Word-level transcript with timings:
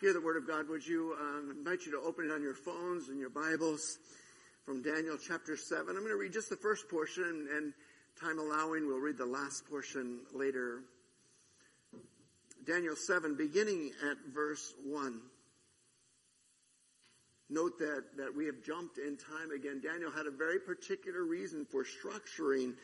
hear 0.00 0.12
the 0.12 0.20
Word 0.20 0.36
of 0.36 0.46
God, 0.46 0.68
would 0.68 0.86
you 0.86 1.16
um, 1.20 1.56
invite 1.58 1.84
you 1.84 1.90
to 1.90 1.98
open 1.98 2.26
it 2.26 2.32
on 2.32 2.40
your 2.40 2.54
phones 2.54 3.08
and 3.08 3.18
your 3.18 3.30
Bibles 3.30 3.98
from 4.64 4.80
Daniel 4.80 5.16
chapter 5.18 5.56
7. 5.56 5.88
I'm 5.88 5.96
going 5.96 6.08
to 6.08 6.16
read 6.16 6.32
just 6.32 6.50
the 6.50 6.56
first 6.56 6.88
portion, 6.88 7.48
and 7.56 7.72
time 8.20 8.38
allowing, 8.38 8.86
we'll 8.86 8.98
read 8.98 9.18
the 9.18 9.26
last 9.26 9.68
portion 9.68 10.20
later. 10.32 10.82
Daniel 12.64 12.94
7, 12.94 13.34
beginning 13.34 13.90
at 14.08 14.16
verse 14.32 14.72
1. 14.86 15.20
Note 17.50 17.78
that, 17.80 18.04
that 18.18 18.36
we 18.36 18.46
have 18.46 18.62
jumped 18.64 18.98
in 18.98 19.16
time 19.16 19.50
again. 19.50 19.80
Daniel 19.82 20.12
had 20.12 20.26
a 20.26 20.30
very 20.30 20.60
particular 20.60 21.24
reason 21.24 21.66
for 21.68 21.82
structuring 21.82 22.74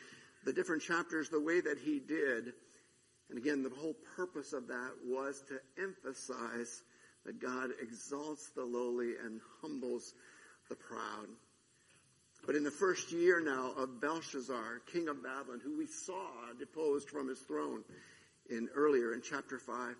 the 0.43 0.51
different 0.51 0.81
chapters 0.81 1.29
the 1.29 1.39
way 1.39 1.61
that 1.61 1.77
he 1.77 1.99
did. 1.99 2.51
And 3.29 3.37
again, 3.37 3.63
the 3.63 3.69
whole 3.69 3.95
purpose 4.17 4.51
of 4.51 4.67
that 4.67 4.91
was 5.05 5.41
to 5.47 5.59
emphasize 5.81 6.81
that 7.25 7.41
God 7.41 7.71
exalts 7.81 8.49
the 8.55 8.63
lowly 8.63 9.13
and 9.23 9.41
humbles 9.61 10.13
the 10.69 10.75
proud. 10.75 11.27
But 12.45 12.55
in 12.55 12.63
the 12.63 12.71
first 12.71 13.11
year 13.11 13.41
now 13.41 13.71
of 13.75 13.99
Belshazzar, 13.99 14.81
king 14.91 15.07
of 15.07 15.23
Babylon, 15.23 15.61
who 15.63 15.77
we 15.77 15.87
saw 15.87 16.27
deposed 16.59 17.09
from 17.09 17.27
his 17.27 17.39
throne 17.39 17.83
in 18.49 18.69
earlier 18.75 19.13
in 19.13 19.21
chapter 19.21 19.57
5, 19.57 19.95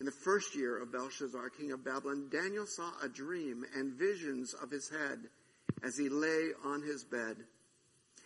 in 0.00 0.06
the 0.06 0.12
first 0.12 0.54
year 0.54 0.80
of 0.80 0.92
Belshazzar, 0.92 1.50
king 1.50 1.72
of 1.72 1.84
Babylon, 1.84 2.28
Daniel 2.30 2.66
saw 2.66 2.90
a 3.02 3.08
dream 3.08 3.64
and 3.74 3.94
visions 3.94 4.54
of 4.54 4.70
his 4.70 4.88
head 4.88 5.18
as 5.82 5.96
he 5.96 6.08
lay 6.08 6.50
on 6.64 6.82
his 6.82 7.02
bed. 7.04 7.36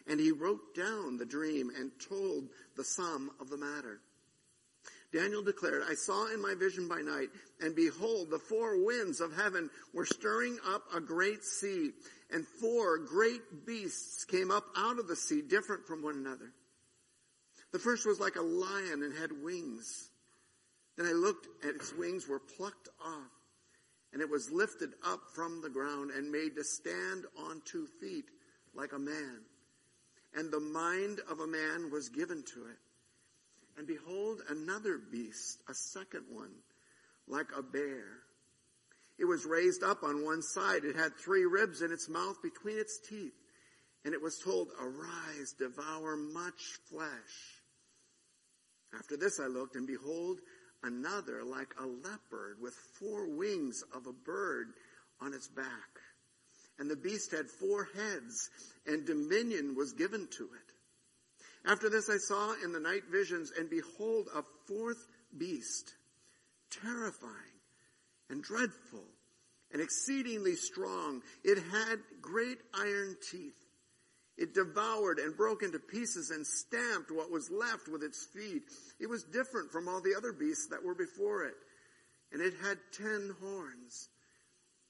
And 0.07 0.21
he 0.21 0.33
wrote 0.33 0.75
down 0.75 1.17
the 1.17 1.25
dream 1.25 1.71
and 1.79 1.93
told 2.09 2.49
the 2.77 2.85
sum 2.85 3.31
of 3.41 3.49
the 3.49 3.57
matter. 3.57 4.01
Daniel 5.13 5.43
declared, 5.43 5.83
I 5.89 5.95
saw 5.95 6.33
in 6.33 6.41
my 6.41 6.55
vision 6.55 6.89
by 6.89 7.03
night, 7.03 7.29
and 7.61 7.77
behold, 7.77 8.31
the 8.31 8.39
four 8.39 8.83
winds 8.83 9.21
of 9.21 9.37
heaven 9.37 9.69
were 9.93 10.07
stirring 10.07 10.59
up 10.67 10.83
a 10.95 11.01
great 11.01 11.45
sea, 11.45 11.91
and 12.31 12.47
four 12.47 12.99
great 12.99 13.67
beasts 13.67 14.25
came 14.25 14.51
up 14.51 14.65
out 14.75 14.99
of 14.99 15.09
the 15.09 15.17
sea, 15.17 15.43
different 15.43 15.87
from 15.87 16.03
one 16.03 16.15
another. 16.15 16.53
The 17.73 17.79
first 17.79 18.07
was 18.07 18.21
like 18.21 18.37
a 18.37 18.43
lion 18.43 19.03
and 19.03 19.15
had 19.17 19.43
wings. 19.43 20.09
Then 20.97 21.07
I 21.07 21.13
looked, 21.13 21.47
and 21.63 21.77
its 21.77 21.95
wings 21.95 22.27
were 22.27 22.41
plucked 22.41 22.89
off, 23.05 23.31
and 24.15 24.23
it 24.23 24.31
was 24.31 24.51
lifted 24.51 24.91
up 25.07 25.21
from 25.35 25.61
the 25.61 25.71
ground 25.71 26.11
and 26.11 26.33
made 26.33 26.57
to 26.57 26.65
stand 26.65 27.25
on 27.39 27.61
two 27.67 27.87
feet 28.01 28.31
like 28.75 28.93
a 28.93 28.99
man. 28.99 29.41
And 30.35 30.51
the 30.51 30.61
mind 30.61 31.21
of 31.31 31.41
a 31.41 31.47
man 31.47 31.91
was 31.91 32.09
given 32.09 32.43
to 32.55 32.67
it. 32.67 32.79
And 33.77 33.87
behold, 33.87 34.43
another 34.49 34.99
beast, 34.99 35.59
a 35.69 35.75
second 35.75 36.25
one, 36.31 36.53
like 37.27 37.49
a 37.57 37.63
bear. 37.63 38.05
It 39.19 39.25
was 39.25 39.45
raised 39.45 39.83
up 39.83 40.03
on 40.03 40.25
one 40.25 40.43
side. 40.43 40.85
It 40.85 40.97
had 40.97 41.17
three 41.17 41.45
ribs 41.45 41.83
in 41.83 41.93
its 41.93 42.09
mouth 42.09 42.37
between 42.43 42.79
its 42.79 42.99
teeth. 43.09 43.35
And 44.05 44.15
it 44.15 44.21
was 44.23 44.39
told, 44.39 44.69
arise, 44.81 45.55
devour 45.59 46.17
much 46.17 46.79
flesh. 46.91 47.09
After 48.99 49.17
this 49.17 49.41
I 49.41 49.47
looked, 49.47 49.77
and 49.77 49.87
behold, 49.87 50.41
another 50.83 51.45
like 51.45 51.73
a 51.81 51.87
leopard 51.87 52.59
with 52.61 52.75
four 52.99 53.29
wings 53.29 53.83
of 53.95 54.07
a 54.07 54.13
bird 54.13 54.69
on 55.21 55.33
its 55.33 55.49
back. 55.49 55.67
And 56.79 56.91
the 56.91 56.97
beast 56.97 57.31
had 57.31 57.49
four 57.49 57.89
heads, 57.95 58.51
and 58.87 59.07
dominion 59.07 59.77
was 59.77 59.93
given 59.93 60.27
to 60.37 60.45
it. 60.45 60.72
After 61.65 61.89
this 61.89 62.11
I 62.11 62.17
saw 62.17 62.55
in 62.65 62.73
the 62.73 62.81
night 62.81 63.05
visions, 63.11 63.53
and 63.57 63.71
behold, 63.71 64.29
a 64.35 64.43
fourth 64.67 65.07
beast, 65.37 65.95
terrifying 66.71 67.33
and 68.29 68.43
dreadful 68.43 69.05
and 69.73 69.81
exceedingly 69.81 70.55
strong. 70.57 71.23
It 71.45 71.59
had 71.59 71.99
great 72.21 72.59
iron 72.75 73.17
teeth. 73.31 73.55
It 74.37 74.55
devoured 74.55 75.19
and 75.19 75.37
broke 75.37 75.63
into 75.63 75.79
pieces 75.79 76.31
and 76.31 76.47
stamped 76.47 77.11
what 77.11 77.31
was 77.31 77.51
left 77.51 77.89
with 77.89 78.03
its 78.03 78.27
feet. 78.35 78.63
It 78.99 79.09
was 79.09 79.25
different 79.25 79.71
from 79.71 79.89
all 79.89 80.01
the 80.01 80.15
other 80.17 80.33
beasts 80.33 80.69
that 80.71 80.83
were 80.83 80.95
before 80.95 81.45
it. 81.45 81.55
And 82.33 82.43
it 82.43 82.55
had 82.63 82.79
ten 82.93 83.35
horns. 83.41 84.09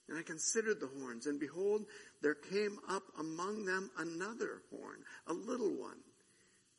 And 0.09 0.19
I 0.19 0.23
considered 0.23 0.81
the 0.81 0.91
horns, 0.99 1.27
and 1.27 1.39
behold, 1.39 1.85
there 2.23 2.35
came 2.35 2.79
up 2.89 3.03
among 3.19 3.65
them 3.65 3.91
another 3.99 4.63
horn, 4.71 4.99
a 5.27 5.33
little 5.33 5.71
one 5.71 5.99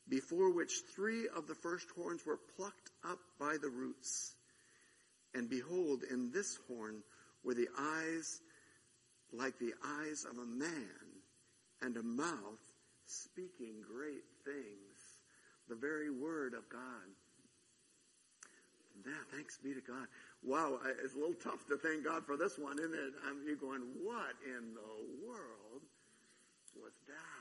before 0.09 0.53
which 0.53 0.81
three 0.95 1.27
of 1.35 1.47
the 1.47 1.55
first 1.55 1.87
horns 1.95 2.25
were 2.25 2.39
plucked 2.57 2.91
up 3.07 3.19
by 3.39 3.57
the 3.61 3.69
roots. 3.69 4.35
And 5.33 5.49
behold, 5.49 6.03
in 6.09 6.31
this 6.31 6.59
horn 6.67 7.01
were 7.43 7.53
the 7.53 7.69
eyes 7.77 8.39
like 9.33 9.57
the 9.57 9.73
eyes 10.01 10.25
of 10.29 10.37
a 10.37 10.45
man, 10.45 11.03
and 11.81 11.97
a 11.97 12.03
mouth 12.03 12.61
speaking 13.07 13.81
great 13.81 14.23
things, 14.45 15.17
the 15.67 15.75
very 15.75 16.09
word 16.09 16.53
of 16.53 16.69
God. 16.69 17.09
Yeah, 19.05 19.11
thanks 19.33 19.57
be 19.57 19.73
to 19.73 19.81
God. 19.81 20.07
Wow, 20.43 20.79
it's 21.03 21.15
a 21.15 21.17
little 21.17 21.33
tough 21.33 21.65
to 21.67 21.77
thank 21.77 22.05
God 22.05 22.25
for 22.25 22.37
this 22.37 22.57
one, 22.57 22.77
isn't 22.77 22.93
it? 22.93 23.13
I'm, 23.27 23.41
you're 23.45 23.55
going, 23.55 23.81
what 24.03 24.37
in 24.45 24.75
the 24.75 25.27
world 25.27 25.81
was 26.79 26.93
that? 27.07 27.32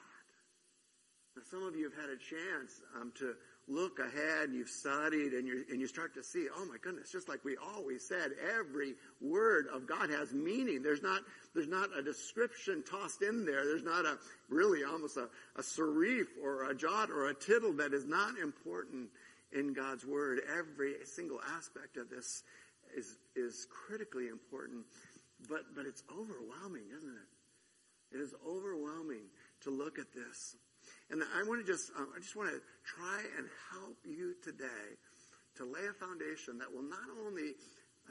Now, 1.36 1.42
some 1.50 1.62
of 1.62 1.74
you 1.74 1.84
have 1.84 1.94
had 1.94 2.10
a 2.10 2.16
chance 2.16 2.82
um, 3.00 3.12
to 3.18 3.34
look 3.68 4.00
ahead 4.00 4.48
and 4.48 4.54
you've 4.54 4.68
studied 4.68 5.32
and, 5.32 5.46
you 5.46 5.64
and 5.70 5.80
you 5.80 5.86
start 5.86 6.14
to 6.14 6.22
see, 6.22 6.48
oh 6.54 6.66
my 6.66 6.76
goodness, 6.82 7.10
just 7.10 7.28
like 7.28 7.44
we 7.44 7.56
always 7.56 8.06
said, 8.06 8.32
every 8.58 8.94
word 9.20 9.66
of 9.72 9.86
God 9.86 10.10
has 10.10 10.32
meaning. 10.34 10.82
There's 10.82 11.02
not, 11.02 11.22
there's 11.54 11.68
not 11.68 11.88
a 11.96 12.02
description 12.02 12.82
tossed 12.82 13.22
in 13.22 13.46
there. 13.46 13.64
There's 13.64 13.84
not 13.84 14.04
a, 14.04 14.18
really 14.50 14.84
almost 14.84 15.16
a, 15.16 15.28
a 15.56 15.62
serif 15.62 16.26
or 16.42 16.70
a 16.70 16.74
jot 16.74 17.10
or 17.10 17.28
a 17.28 17.34
tittle 17.34 17.72
that 17.74 17.94
is 17.94 18.04
not 18.04 18.38
important 18.38 19.08
in 19.52 19.72
God's 19.72 20.04
word. 20.04 20.40
Every 20.58 20.94
single 21.04 21.40
aspect 21.56 21.96
of 21.96 22.10
this 22.10 22.42
is, 22.94 23.16
is 23.36 23.66
critically 23.70 24.28
important, 24.28 24.84
but, 25.48 25.74
but 25.74 25.86
it's 25.86 26.02
overwhelming, 26.10 26.84
isn't 26.94 27.08
it? 27.08 28.16
It 28.16 28.20
is 28.20 28.34
overwhelming 28.46 29.24
to 29.62 29.70
look 29.70 29.98
at 29.98 30.12
this. 30.12 30.56
And 31.10 31.22
I 31.22 31.42
want 31.46 31.64
to 31.64 31.72
just, 31.72 31.90
uh, 31.98 32.04
I 32.16 32.20
just 32.20 32.36
want 32.36 32.50
to 32.50 32.60
try 32.84 33.20
and 33.36 33.46
help 33.72 33.98
you 34.04 34.34
today 34.42 34.96
to 35.56 35.64
lay 35.64 35.86
a 35.88 35.92
foundation 35.92 36.58
that 36.58 36.72
will 36.72 36.82
not 36.82 37.08
only 37.26 37.52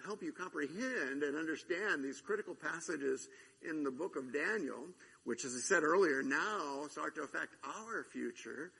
help 0.05 0.23
you 0.23 0.31
comprehend 0.31 1.23
and 1.23 1.35
understand 1.35 2.03
these 2.03 2.21
critical 2.21 2.55
passages 2.55 3.27
in 3.67 3.83
the 3.83 3.91
book 3.91 4.15
of 4.15 4.33
Daniel, 4.33 4.87
which 5.23 5.45
as 5.45 5.55
I 5.55 5.59
said 5.59 5.83
earlier, 5.83 6.23
now 6.23 6.87
start 6.89 7.15
to 7.15 7.21
affect 7.21 7.55
our 7.63 8.03
future 8.03 8.71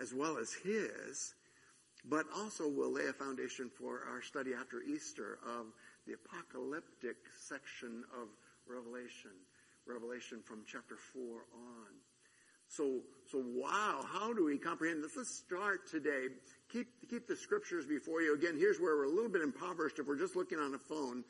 as 0.00 0.12
well 0.14 0.38
as 0.38 0.52
his, 0.52 1.34
but 2.04 2.26
also 2.36 2.68
will 2.68 2.92
lay 2.92 3.06
a 3.06 3.12
foundation 3.12 3.70
for 3.78 4.02
our 4.10 4.22
study 4.22 4.52
after 4.54 4.82
Easter 4.82 5.38
of 5.44 5.66
the 6.06 6.14
apocalyptic 6.14 7.16
section 7.38 8.04
of 8.14 8.28
Revelation, 8.66 9.34
Revelation 9.86 10.42
from 10.44 10.62
chapter 10.66 10.96
4 10.96 11.22
on. 11.22 12.05
So, 12.68 13.00
so 13.30 13.42
wow, 13.44 14.04
how 14.12 14.32
do 14.32 14.44
we 14.44 14.58
comprehend 14.58 15.02
this? 15.02 15.16
Let's 15.16 15.36
start 15.36 15.88
today. 15.90 16.28
Keep, 16.72 16.88
keep 17.08 17.26
the 17.26 17.36
scriptures 17.36 17.86
before 17.86 18.22
you. 18.22 18.34
Again, 18.34 18.56
here's 18.58 18.78
where 18.78 18.96
we're 18.96 19.04
a 19.04 19.10
little 19.10 19.30
bit 19.30 19.42
impoverished 19.42 19.98
if 19.98 20.06
we're 20.06 20.18
just 20.18 20.36
looking 20.36 20.58
on 20.58 20.74
a 20.74 20.78
phone. 20.78 21.24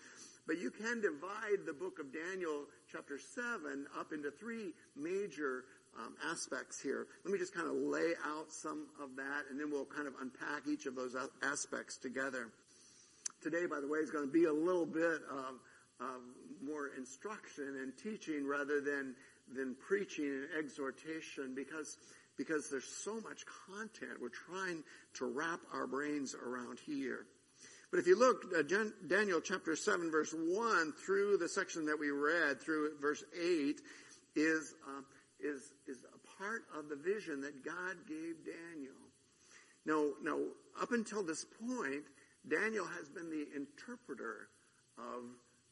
But 0.46 0.58
you 0.58 0.70
can 0.70 1.00
divide 1.00 1.66
the 1.66 1.72
book 1.72 1.98
of 1.98 2.12
Daniel 2.12 2.66
chapter 2.90 3.18
7 3.18 3.86
up 3.98 4.12
into 4.12 4.30
three 4.30 4.72
major 4.96 5.64
um, 5.98 6.14
aspects 6.30 6.80
here. 6.80 7.06
Let 7.24 7.32
me 7.32 7.38
just 7.38 7.54
kind 7.54 7.66
of 7.66 7.74
lay 7.74 8.12
out 8.24 8.52
some 8.52 8.86
of 9.02 9.16
that 9.16 9.44
and 9.50 9.58
then 9.58 9.70
we'll 9.70 9.86
kind 9.86 10.06
of 10.06 10.14
unpack 10.20 10.68
each 10.68 10.86
of 10.86 10.94
those 10.94 11.16
aspects 11.42 11.98
together. 11.98 12.48
Today, 13.42 13.66
by 13.66 13.80
the 13.80 13.88
way, 13.88 13.98
is 13.98 14.10
going 14.10 14.26
to 14.26 14.32
be 14.32 14.44
a 14.44 14.52
little 14.52 14.86
bit 14.86 15.20
of, 15.30 15.60
of 16.00 16.20
more 16.62 16.90
instruction 16.96 17.78
and 17.82 17.92
teaching 17.98 18.46
rather 18.46 18.80
than 18.80 19.14
than 19.54 19.76
preaching 19.88 20.24
and 20.24 20.48
exhortation 20.58 21.54
because, 21.54 21.98
because 22.36 22.68
there's 22.70 22.88
so 23.04 23.20
much 23.20 23.44
content. 23.66 24.12
We're 24.20 24.28
trying 24.28 24.82
to 25.14 25.26
wrap 25.26 25.60
our 25.72 25.86
brains 25.86 26.34
around 26.34 26.78
here. 26.84 27.26
But 27.90 28.00
if 28.00 28.06
you 28.06 28.18
look, 28.18 28.44
uh, 28.56 28.62
Daniel 29.06 29.40
chapter 29.40 29.76
7 29.76 30.10
verse 30.10 30.34
1 30.36 30.92
through 30.92 31.38
the 31.38 31.48
section 31.48 31.86
that 31.86 31.98
we 31.98 32.10
read 32.10 32.60
through 32.60 32.98
verse 33.00 33.24
8 33.40 33.80
is, 34.34 34.74
uh, 34.86 35.02
is, 35.40 35.72
is 35.86 35.98
a 36.04 36.38
part 36.42 36.62
of 36.76 36.88
the 36.88 36.96
vision 36.96 37.40
that 37.42 37.64
God 37.64 37.96
gave 38.08 38.44
Daniel. 38.44 38.94
Now, 39.86 40.10
now, 40.22 40.40
up 40.82 40.90
until 40.90 41.22
this 41.22 41.46
point, 41.64 42.02
Daniel 42.48 42.86
has 42.86 43.08
been 43.08 43.30
the 43.30 43.46
interpreter 43.54 44.48
of 44.98 45.22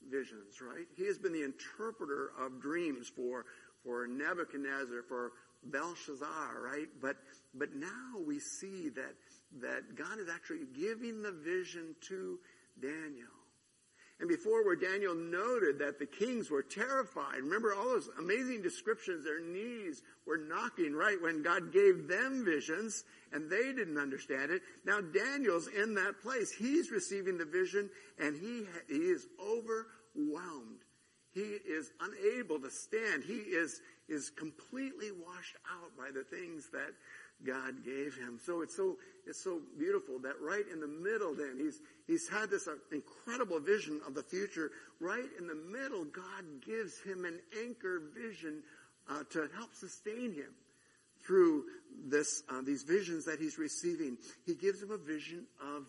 visions, 0.09 0.61
right? 0.61 0.87
He 0.97 1.07
has 1.07 1.19
been 1.19 1.33
the 1.33 1.45
interpreter 1.45 2.31
of 2.39 2.61
dreams 2.61 3.11
for 3.15 3.45
for 3.85 4.07
Nebuchadnezzar, 4.07 5.03
for 5.09 5.33
Belshazzar, 5.65 6.61
right? 6.63 6.89
But, 7.01 7.17
but 7.55 7.75
now 7.75 8.19
we 8.27 8.39
see 8.39 8.89
that, 8.91 9.15
that 9.61 9.95
God 9.95 10.19
is 10.19 10.29
actually 10.29 10.67
giving 10.77 11.23
the 11.23 11.33
vision 11.33 11.95
to 12.09 12.39
Daniel. 12.81 13.29
and 14.21 14.29
before 14.29 14.65
where 14.65 14.77
Daniel 14.77 15.15
noted 15.15 15.79
that 15.81 15.99
the 15.99 16.07
kings 16.07 16.51
were 16.51 16.63
terrified. 16.63 17.39
Remember 17.39 17.75
all 17.75 17.85
those 17.85 18.09
amazing 18.19 18.63
descriptions, 18.63 19.25
their 19.25 19.41
knees 19.41 20.03
were 20.27 20.39
knocking 20.39 20.95
right 20.95 21.21
when 21.21 21.43
God 21.43 21.73
gave 21.73 22.09
them 22.09 22.45
visions 22.45 23.05
and 23.33 23.51
they 23.51 23.73
didn't 23.73 23.99
understand 23.99 24.53
it. 24.53 24.63
Now 24.85 25.01
Daniel's 25.01 25.69
in 25.69 25.95
that 25.95 26.21
place. 26.23 26.53
He's 26.53 26.91
receiving 26.91 27.39
the 27.39 27.45
vision 27.45 27.91
and 28.19 28.37
he, 28.37 28.67
he 28.89 29.03
is 29.03 29.27
overwhelmed. 29.41 30.84
He 31.35 31.41
is 31.41 31.91
unable 32.01 32.61
to 32.61 32.71
stand. 32.71 33.25
He 33.25 33.35
is, 33.35 33.81
is 34.09 34.31
completely 34.31 35.11
washed 35.11 35.57
out 35.69 35.91
by 35.99 36.11
the 36.15 36.23
things 36.23 36.69
that 36.73 36.93
God 37.45 37.85
gave 37.85 38.15
him. 38.15 38.39
So 38.45 38.63
it's 38.63 38.77
so, 38.77 38.97
it's 39.27 39.43
so 39.43 39.61
beautiful 39.77 40.21
that 40.21 40.35
right 40.41 40.65
in 40.73 40.81
the 40.81 40.87
middle 40.87 41.35
then, 41.35 41.59
he's, 41.59 41.81
he's 42.07 42.29
had 42.29 42.51
this 42.51 42.69
uh, 42.69 42.77
incredible 42.93 43.59
vision 43.59 44.01
of 44.07 44.15
the 44.15 44.23
future. 44.23 44.71
Right 45.01 45.29
in 45.39 45.49
the 45.49 45.57
middle, 45.57 46.05
God 46.05 46.45
gives 46.65 47.01
him 47.01 47.25
an 47.25 47.41
anchor 47.65 48.01
vision 48.15 48.63
uh, 49.11 49.25
to 49.33 49.49
help 49.57 49.75
sustain 49.75 50.33
him 50.33 50.55
through 51.27 51.65
this, 52.07 52.45
uh, 52.49 52.63
these 52.63 52.85
visions 52.85 53.25
that 53.25 53.41
he's 53.41 53.59
receiving. 53.59 54.19
He 54.47 54.55
gives 54.55 54.81
him 54.81 54.93
a 54.93 54.99
vision 54.99 55.47
of 55.61 55.85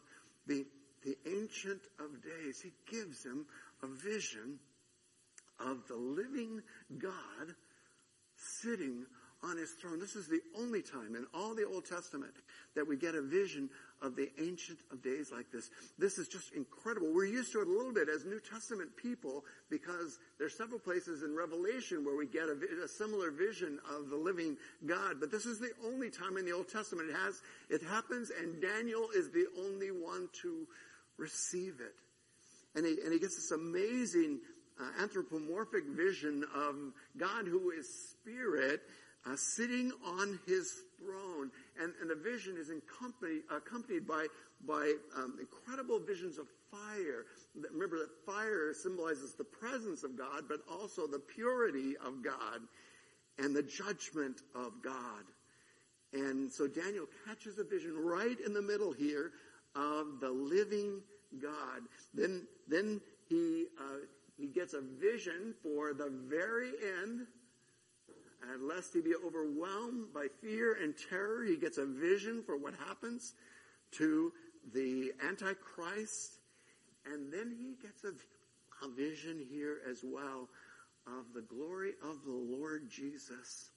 the, 0.48 0.65
the 1.03 1.15
ancient 1.27 1.81
of 2.00 2.24
days. 2.24 2.62
He 2.62 2.71
gives 2.89 3.24
him 3.24 3.45
a 3.83 3.88
vision 3.88 4.59
of 5.59 5.87
the 5.87 5.95
living 5.95 6.61
God 6.97 7.55
sitting 8.35 9.05
on 9.43 9.57
his 9.57 9.71
throne. 9.71 9.99
This 9.99 10.15
is 10.15 10.27
the 10.27 10.41
only 10.57 10.81
time 10.81 11.15
in 11.15 11.25
all 11.33 11.53
the 11.53 11.65
Old 11.65 11.85
Testament 11.85 12.33
that 12.75 12.87
we 12.87 12.97
get 12.97 13.15
a 13.15 13.21
vision 13.21 13.69
of 14.01 14.15
the 14.15 14.29
Ancient 14.39 14.79
of 14.91 15.03
Days 15.03 15.31
like 15.31 15.51
this. 15.51 15.69
This 15.99 16.17
is 16.17 16.27
just 16.27 16.53
incredible. 16.53 17.13
We're 17.13 17.25
used 17.25 17.51
to 17.53 17.61
it 17.61 17.67
a 17.67 17.71
little 17.71 17.93
bit 17.93 18.09
as 18.09 18.25
New 18.25 18.39
Testament 18.39 18.95
people 18.97 19.43
because 19.69 20.17
there's 20.39 20.57
several 20.57 20.79
places 20.79 21.23
in 21.23 21.35
Revelation 21.35 22.03
where 22.03 22.15
we 22.15 22.25
get 22.25 22.43
a, 22.49 22.57
a 22.83 22.87
similar 22.87 23.31
vision 23.31 23.79
of 23.95 24.09
the 24.09 24.17
living 24.17 24.57
God. 24.85 25.17
But 25.19 25.31
this 25.31 25.45
is 25.45 25.59
the 25.59 25.71
only 25.85 26.09
time 26.09 26.37
in 26.37 26.45
the 26.45 26.53
Old 26.53 26.69
Testament 26.69 27.09
it 27.09 27.15
has, 27.15 27.41
it 27.69 27.81
happens 27.83 28.31
and 28.31 28.61
Daniel 28.61 29.09
is 29.15 29.29
the 29.29 29.45
only 29.59 29.91
one 29.91 30.27
to 30.41 30.67
receive 31.17 31.75
it. 31.79 31.95
And 32.75 32.85
he, 32.85 32.97
and 33.03 33.13
he 33.13 33.19
gets 33.19 33.35
this 33.35 33.51
amazing 33.51 34.39
uh, 34.80 35.01
anthropomorphic 35.01 35.86
vision 35.86 36.44
of 36.56 36.75
God 37.18 37.48
who 37.48 37.72
is 37.72 37.88
spirit 38.12 38.81
uh, 39.25 39.36
sitting 39.36 39.92
on 40.06 40.39
his 40.45 40.72
throne. 41.00 41.51
And, 41.81 41.94
and 42.01 42.10
the 42.10 42.16
vision 42.16 42.56
is 42.57 42.69
accompanied, 42.69 43.44
accompanied 43.51 44.07
by, 44.07 44.27
by 44.68 44.94
um, 45.18 45.38
incredible 45.39 46.00
visions 46.00 46.38
of 46.38 46.48
fire. 46.72 47.25
Remember 47.72 47.98
that 48.00 48.10
fire 48.25 48.74
symbolizes 48.74 49.33
the 49.33 49.44
presence 49.44 50.04
of 50.04 50.18
God, 50.18 50.44
but 50.48 50.60
also 50.72 51.07
the 51.07 51.19
purity 51.19 51.95
of 52.06 52.24
God 52.24 52.62
and 53.39 53.56
the 53.56 53.63
judgment 53.63 54.42
of 54.54 54.74
God. 54.83 55.24
And 56.13 56.51
so 56.51 56.68
Daniel 56.68 57.06
catches 57.27 57.60
a 57.60 57.63
vision 57.63 57.94
right 57.98 58.38
in 58.45 58.54
the 58.54 58.62
middle 58.62 58.94
here 58.94 59.31
of 59.75 60.19
the 60.22 60.30
living 60.30 61.01
God. 61.42 61.81
Then, 62.13 62.48
then 62.68 63.01
he, 63.27 63.66
uh, 63.80 64.06
he 64.37 64.47
gets 64.47 64.73
a 64.73 64.81
vision 64.81 65.53
for 65.63 65.93
the 65.93 66.09
very 66.09 66.71
end 67.01 67.27
and 68.51 68.67
lest 68.67 68.93
he 68.93 69.01
be 69.01 69.15
overwhelmed 69.15 70.13
by 70.13 70.27
fear 70.41 70.77
and 70.81 70.93
terror, 71.09 71.43
he 71.43 71.57
gets 71.57 71.77
a 71.77 71.85
vision 71.85 72.43
for 72.45 72.57
what 72.57 72.73
happens 72.87 73.33
to 73.93 74.31
the 74.73 75.13
Antichrist. 75.27 76.37
And 77.05 77.31
then 77.31 77.55
he 77.57 77.75
gets 77.81 78.03
a, 78.03 78.85
a 78.85 78.89
vision 78.89 79.43
here 79.49 79.77
as 79.89 80.01
well 80.03 80.49
of 81.07 81.33
the 81.33 81.41
glory 81.41 81.93
of 82.03 82.23
the 82.25 82.31
Lord 82.31 82.89
Jesus. 82.89 83.69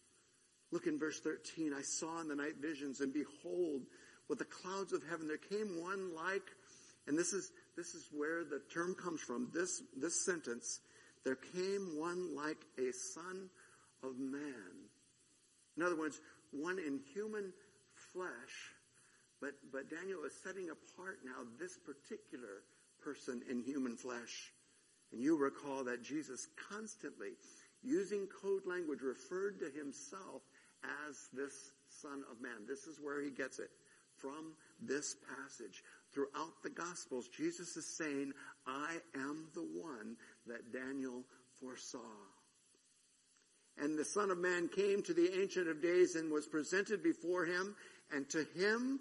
Look 0.70 0.87
in 0.87 0.99
verse 0.99 1.20
13. 1.20 1.72
I 1.72 1.82
saw 1.82 2.20
in 2.20 2.28
the 2.28 2.37
night 2.37 2.56
visions, 2.61 3.00
and 3.00 3.12
behold, 3.12 3.82
with 4.28 4.38
the 4.38 4.44
clouds 4.44 4.93
of 4.93 5.02
heaven, 5.08 5.28
there 5.28 5.38
came 5.38 5.81
one 5.81 6.14
like, 6.14 6.50
and 7.06 7.19
this 7.19 7.32
is, 7.32 7.52
this 7.78 7.94
is 7.94 8.08
where 8.12 8.42
the 8.42 8.60
term 8.75 8.96
comes 8.96 9.20
from, 9.20 9.48
this, 9.54 9.82
this 9.96 10.25
sentence, 10.25 10.80
there 11.25 11.36
came 11.36 11.96
one 11.96 12.34
like 12.34 12.58
a 12.76 12.90
son 13.14 13.48
of 14.02 14.19
man. 14.19 14.90
In 15.76 15.84
other 15.84 15.96
words, 15.96 16.20
one 16.50 16.80
in 16.80 16.98
human 17.14 17.52
flesh, 18.12 18.75
but, 19.40 19.52
but 19.72 19.88
Daniel 19.88 20.25
is 20.25 20.32
setting 20.42 20.70
apart 20.70 21.20
now 21.25 21.46
this 21.60 21.78
particular 21.78 22.64
person 23.00 23.42
in 23.48 23.62
human 23.62 23.96
flesh. 23.96 24.52
And 25.12 25.22
you 25.22 25.38
recall 25.38 25.84
that 25.84 26.02
Jesus 26.02 26.48
constantly, 26.69 27.30
using 27.84 28.26
code 28.42 28.66
language, 28.66 29.02
referred 29.02 29.60
to 29.60 29.70
himself 29.70 30.42
as 31.08 31.28
this 31.32 31.70
Son 31.88 32.25
of 32.30 32.42
Man. 32.42 32.66
This 32.66 32.88
is 32.88 32.98
where 33.00 33.22
he 33.22 33.30
gets 33.30 33.60
it 33.60 33.70
from 34.16 34.52
this 34.80 35.14
passage. 35.36 35.84
Throughout 36.19 36.65
the 36.65 36.70
Gospels, 36.70 37.29
Jesus 37.29 37.76
is 37.76 37.87
saying, 37.97 38.32
I 38.67 38.97
am 39.15 39.47
the 39.55 39.62
one 39.62 40.17
that 40.49 40.73
Daniel 40.73 41.23
foresaw. 41.61 42.00
And 43.81 43.97
the 43.97 44.05
Son 44.05 44.32
of 44.32 44.38
Man 44.38 44.67
came 44.67 45.00
to 45.05 45.15
the 45.15 45.41
Ancient 45.41 45.69
of 45.69 45.81
Days 45.81 46.17
and 46.17 46.32
was 46.32 46.49
presented 46.49 47.05
before 47.05 47.44
him. 47.44 47.76
And 48.12 48.29
to 48.31 48.44
him, 48.56 48.99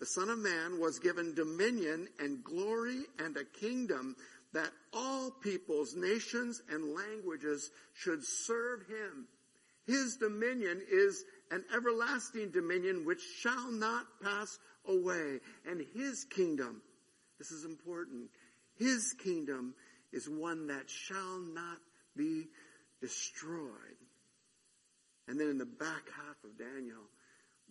the 0.00 0.06
Son 0.06 0.28
of 0.28 0.40
Man 0.40 0.80
was 0.80 0.98
given 0.98 1.36
dominion 1.36 2.08
and 2.18 2.42
glory 2.42 3.02
and 3.20 3.36
a 3.36 3.44
kingdom 3.44 4.16
that 4.52 4.72
all 4.92 5.30
peoples, 5.30 5.94
nations, 5.94 6.62
and 6.68 6.96
languages 6.96 7.70
should 7.94 8.24
serve 8.24 8.80
him. 8.88 9.28
His 9.86 10.16
dominion 10.16 10.82
is 10.90 11.22
an 11.52 11.64
everlasting 11.72 12.50
dominion 12.50 13.04
which 13.04 13.22
shall 13.38 13.70
not 13.70 14.06
pass 14.20 14.58
away. 14.88 15.40
And 15.68 15.84
his 15.94 16.24
kingdom, 16.24 16.82
this 17.38 17.50
is 17.50 17.64
important, 17.64 18.30
his 18.78 19.14
kingdom 19.22 19.74
is 20.12 20.28
one 20.28 20.68
that 20.68 20.88
shall 20.88 21.40
not 21.40 21.78
be 22.16 22.46
destroyed. 23.00 23.70
And 25.28 25.40
then 25.40 25.48
in 25.48 25.58
the 25.58 25.66
back 25.66 26.04
half 26.14 26.36
of 26.44 26.56
Daniel, 26.58 27.02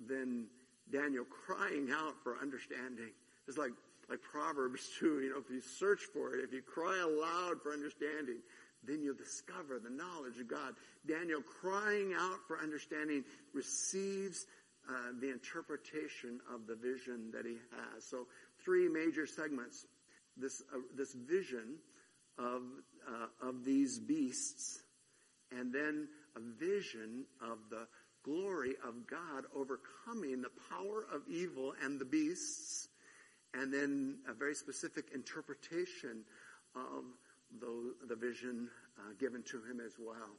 then 0.07 0.47
Daniel 0.91 1.25
crying 1.25 1.89
out 1.91 2.15
for 2.23 2.37
understanding. 2.41 3.11
It's 3.47 3.57
like, 3.57 3.71
like 4.09 4.21
Proverbs 4.21 4.89
2, 4.99 5.21
you 5.21 5.29
know, 5.29 5.39
if 5.39 5.49
you 5.49 5.61
search 5.61 6.01
for 6.13 6.35
it, 6.35 6.43
if 6.43 6.53
you 6.53 6.61
cry 6.61 6.99
aloud 6.99 7.61
for 7.63 7.71
understanding, 7.71 8.37
then 8.83 9.01
you'll 9.01 9.15
discover 9.15 9.79
the 9.79 9.89
knowledge 9.89 10.39
of 10.39 10.47
God. 10.47 10.75
Daniel 11.07 11.41
crying 11.41 12.13
out 12.15 12.39
for 12.47 12.59
understanding 12.59 13.23
receives 13.53 14.45
uh, 14.89 15.11
the 15.19 15.31
interpretation 15.31 16.39
of 16.53 16.67
the 16.67 16.75
vision 16.75 17.31
that 17.33 17.45
he 17.45 17.57
has. 17.71 18.03
So 18.03 18.27
three 18.63 18.87
major 18.87 19.25
segments. 19.25 19.85
This, 20.37 20.61
uh, 20.73 20.79
this 20.95 21.13
vision 21.13 21.77
of, 22.37 22.61
uh, 23.07 23.47
of 23.47 23.63
these 23.63 23.99
beasts 23.99 24.83
and 25.51 25.73
then 25.73 26.07
a 26.35 26.39
vision 26.59 27.25
of 27.41 27.59
the 27.69 27.87
glory 28.23 28.73
of 28.85 29.07
God 29.07 29.45
overcoming 29.55 30.41
the 30.41 30.49
power 30.69 31.05
of 31.13 31.21
evil 31.29 31.73
and 31.83 31.99
the 31.99 32.05
beasts, 32.05 32.89
and 33.53 33.71
then 33.71 34.17
a 34.27 34.33
very 34.33 34.55
specific 34.55 35.05
interpretation 35.13 36.23
of 36.75 37.03
the, 37.59 37.93
the 38.07 38.15
vision 38.15 38.67
uh, 38.97 39.13
given 39.19 39.43
to 39.43 39.57
him 39.57 39.79
as 39.79 39.93
well. 39.99 40.35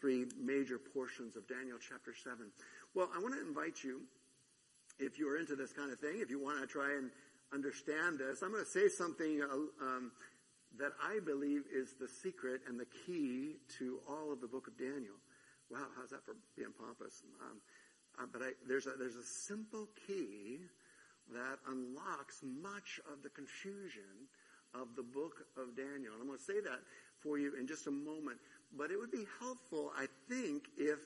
Three 0.00 0.26
major 0.40 0.78
portions 0.78 1.36
of 1.36 1.48
Daniel 1.48 1.78
chapter 1.80 2.14
7. 2.14 2.46
Well, 2.94 3.08
I 3.14 3.20
want 3.20 3.34
to 3.34 3.40
invite 3.40 3.84
you, 3.84 4.02
if 4.98 5.18
you're 5.18 5.38
into 5.38 5.54
this 5.54 5.72
kind 5.72 5.92
of 5.92 5.98
thing, 5.98 6.18
if 6.18 6.30
you 6.30 6.42
want 6.42 6.60
to 6.60 6.66
try 6.66 6.96
and 6.98 7.10
understand 7.52 8.18
this, 8.18 8.42
I'm 8.42 8.50
going 8.52 8.64
to 8.64 8.70
say 8.70 8.88
something 8.88 9.42
uh, 9.42 9.84
um, 9.84 10.12
that 10.78 10.92
I 11.02 11.20
believe 11.24 11.62
is 11.72 11.94
the 12.00 12.08
secret 12.08 12.62
and 12.68 12.78
the 12.78 12.86
key 13.06 13.56
to 13.78 14.00
all 14.08 14.32
of 14.32 14.40
the 14.40 14.48
book 14.48 14.66
of 14.66 14.76
Daniel. 14.76 15.14
Wow, 15.70 15.86
how's 15.96 16.10
that 16.10 16.24
for 16.24 16.34
being 16.56 16.74
pompous? 16.76 17.22
Um, 17.40 17.60
uh, 18.18 18.26
but 18.32 18.42
I, 18.42 18.50
there's 18.66 18.86
a 18.86 18.98
there's 18.98 19.14
a 19.14 19.22
simple 19.22 19.86
key 20.06 20.58
that 21.32 21.58
unlocks 21.68 22.42
much 22.42 22.98
of 23.06 23.22
the 23.22 23.30
confusion 23.30 24.26
of 24.74 24.94
the 24.96 25.02
book 25.02 25.46
of 25.56 25.76
Daniel. 25.76 26.12
And 26.12 26.20
I'm 26.22 26.26
going 26.26 26.38
to 26.38 26.44
say 26.44 26.60
that 26.60 26.80
for 27.22 27.38
you 27.38 27.54
in 27.58 27.66
just 27.66 27.86
a 27.86 27.90
moment. 27.90 28.38
But 28.76 28.90
it 28.90 28.98
would 28.98 29.10
be 29.10 29.26
helpful, 29.38 29.92
I 29.96 30.06
think, 30.28 30.64
if 30.76 30.98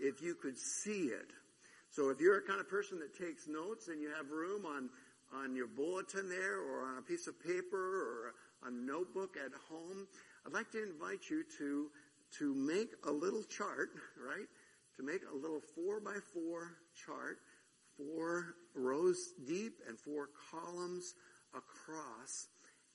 if 0.00 0.22
you 0.22 0.34
could 0.34 0.58
see 0.58 1.12
it. 1.12 1.30
So 1.90 2.10
if 2.10 2.20
you're 2.20 2.38
a 2.38 2.42
kind 2.42 2.60
of 2.60 2.68
person 2.68 2.98
that 3.00 3.18
takes 3.18 3.46
notes 3.46 3.88
and 3.88 4.00
you 4.00 4.10
have 4.16 4.30
room 4.30 4.64
on 4.66 4.88
on 5.32 5.54
your 5.54 5.68
bulletin 5.68 6.28
there 6.28 6.58
or 6.58 6.86
on 6.86 6.98
a 6.98 7.02
piece 7.02 7.28
of 7.28 7.40
paper 7.40 7.76
or 7.76 8.34
a 8.68 8.70
notebook 8.70 9.36
at 9.36 9.52
home, 9.70 10.08
I'd 10.44 10.52
like 10.52 10.72
to 10.72 10.82
invite 10.82 11.30
you 11.30 11.44
to 11.58 11.88
to 12.38 12.54
make 12.54 12.90
a 13.06 13.10
little 13.10 13.42
chart, 13.44 13.90
right? 14.18 14.48
To 14.96 15.02
make 15.02 15.22
a 15.32 15.36
little 15.36 15.60
four 15.74 16.00
by 16.00 16.16
four 16.34 16.76
chart, 17.06 17.38
four 17.96 18.54
rows 18.74 19.32
deep 19.46 19.74
and 19.88 19.98
four 19.98 20.28
columns 20.50 21.14
across, 21.54 22.48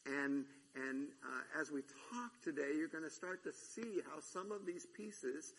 and 0.06 0.46
And 0.76 1.08
uh, 1.24 1.62
as 1.62 1.72
we 1.72 1.82
talk 2.12 2.32
today, 2.44 2.76
you're 2.78 2.90
going 2.90 3.04
to 3.06 3.10
start 3.10 3.44
to 3.44 3.52
see 3.54 4.02
how 4.12 4.20
some 4.20 4.52
of 4.52 4.66
these 4.66 4.86
pieces 4.96 5.54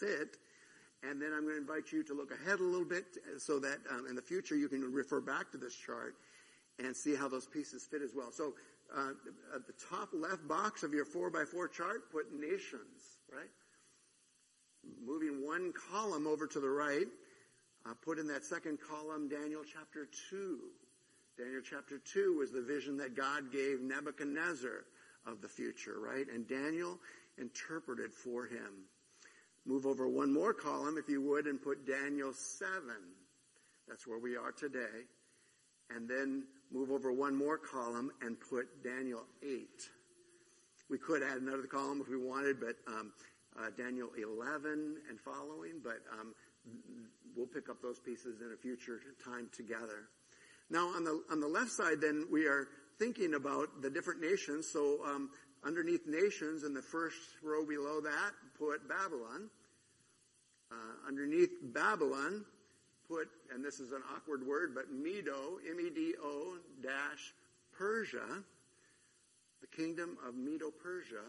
fit. 0.00 0.36
And 1.02 1.20
then 1.20 1.32
I'm 1.32 1.42
going 1.42 1.54
to 1.54 1.60
invite 1.60 1.92
you 1.92 2.02
to 2.04 2.14
look 2.14 2.32
ahead 2.32 2.60
a 2.60 2.62
little 2.62 2.86
bit 2.86 3.04
so 3.38 3.58
that 3.60 3.78
um, 3.90 4.06
in 4.08 4.16
the 4.16 4.22
future 4.22 4.56
you 4.56 4.68
can 4.68 4.82
refer 4.92 5.20
back 5.20 5.50
to 5.52 5.58
this 5.58 5.74
chart 5.74 6.14
and 6.78 6.96
see 6.96 7.14
how 7.14 7.28
those 7.28 7.46
pieces 7.46 7.86
fit 7.90 8.02
as 8.02 8.10
well. 8.14 8.30
So 8.32 8.54
uh, 8.94 9.10
at 9.54 9.66
the 9.66 9.74
top 9.90 10.10
left 10.12 10.46
box 10.46 10.82
of 10.82 10.92
your 10.92 11.04
4x4 11.04 11.72
chart, 11.72 12.10
put 12.12 12.32
nations, 12.32 13.18
right? 13.32 13.50
Moving 15.04 15.44
one 15.44 15.72
column 15.90 16.26
over 16.26 16.46
to 16.46 16.60
the 16.60 16.68
right, 16.68 17.06
uh, 17.88 17.94
put 18.04 18.18
in 18.18 18.26
that 18.28 18.44
second 18.44 18.78
column 18.80 19.28
Daniel 19.28 19.62
chapter 19.64 20.08
2. 20.30 20.58
Daniel 21.38 21.62
chapter 21.68 21.98
2 21.98 22.36
was 22.38 22.50
the 22.50 22.62
vision 22.62 22.96
that 22.96 23.14
God 23.14 23.52
gave 23.52 23.80
Nebuchadnezzar 23.80 24.84
of 25.26 25.42
the 25.42 25.48
future, 25.48 25.98
right? 25.98 26.26
And 26.32 26.48
Daniel 26.48 26.98
interpreted 27.38 28.12
for 28.12 28.46
him. 28.46 28.86
Move 29.66 29.86
over 29.86 30.08
one 30.08 30.32
more 30.32 30.54
column, 30.54 30.96
if 30.96 31.08
you 31.08 31.20
would, 31.22 31.46
and 31.46 31.60
put 31.60 31.86
Daniel 31.86 32.32
7. 32.32 32.70
That's 33.88 34.06
where 34.06 34.18
we 34.18 34.36
are 34.36 34.52
today. 34.52 35.04
And 35.90 36.08
then 36.08 36.44
move 36.72 36.90
over 36.90 37.12
one 37.12 37.36
more 37.36 37.58
column 37.58 38.10
and 38.22 38.36
put 38.38 38.82
Daniel 38.82 39.24
8. 39.42 39.68
We 40.88 40.98
could 40.98 41.22
add 41.22 41.38
another 41.38 41.64
column 41.64 42.00
if 42.00 42.08
we 42.08 42.16
wanted, 42.16 42.60
but 42.60 42.76
um, 42.86 43.12
uh, 43.58 43.70
Daniel 43.76 44.08
11 44.16 44.96
and 45.08 45.20
following, 45.20 45.80
but 45.82 45.98
um, 46.12 46.34
we'll 47.36 47.46
pick 47.46 47.68
up 47.68 47.82
those 47.82 47.98
pieces 47.98 48.40
in 48.40 48.52
a 48.52 48.56
future 48.56 49.00
time 49.24 49.48
together. 49.52 50.08
Now, 50.70 50.88
on 50.88 51.04
the 51.04 51.22
on 51.30 51.40
the 51.40 51.46
left 51.46 51.70
side, 51.70 52.00
then 52.00 52.26
we 52.30 52.46
are 52.46 52.68
thinking 52.98 53.34
about 53.34 53.82
the 53.82 53.90
different 53.90 54.20
nations. 54.20 54.66
So, 54.68 55.04
um, 55.04 55.30
underneath 55.66 56.06
nations, 56.06 56.62
in 56.64 56.72
the 56.72 56.82
first 56.82 57.18
row 57.42 57.66
below 57.66 58.00
that, 58.00 58.32
put 58.58 58.88
Babylon. 58.88 59.50
Uh, 60.70 61.08
underneath 61.08 61.50
Babylon, 61.62 62.44
put, 63.08 63.28
and 63.52 63.64
this 63.64 63.80
is 63.80 63.92
an 63.92 64.02
awkward 64.14 64.46
word, 64.46 64.74
but 64.74 64.92
Medo, 64.92 65.58
M-E-D-O 65.68 66.56
dash 66.82 67.34
Persia, 67.76 68.42
the 69.60 69.66
kingdom 69.76 70.16
of 70.26 70.34
Medo-Persia, 70.34 71.22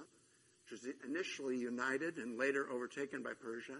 which 0.64 0.82
was 0.82 0.94
initially 1.08 1.58
united 1.58 2.18
and 2.18 2.38
later 2.38 2.68
overtaken 2.72 3.24
by 3.24 3.32
Persia. 3.42 3.78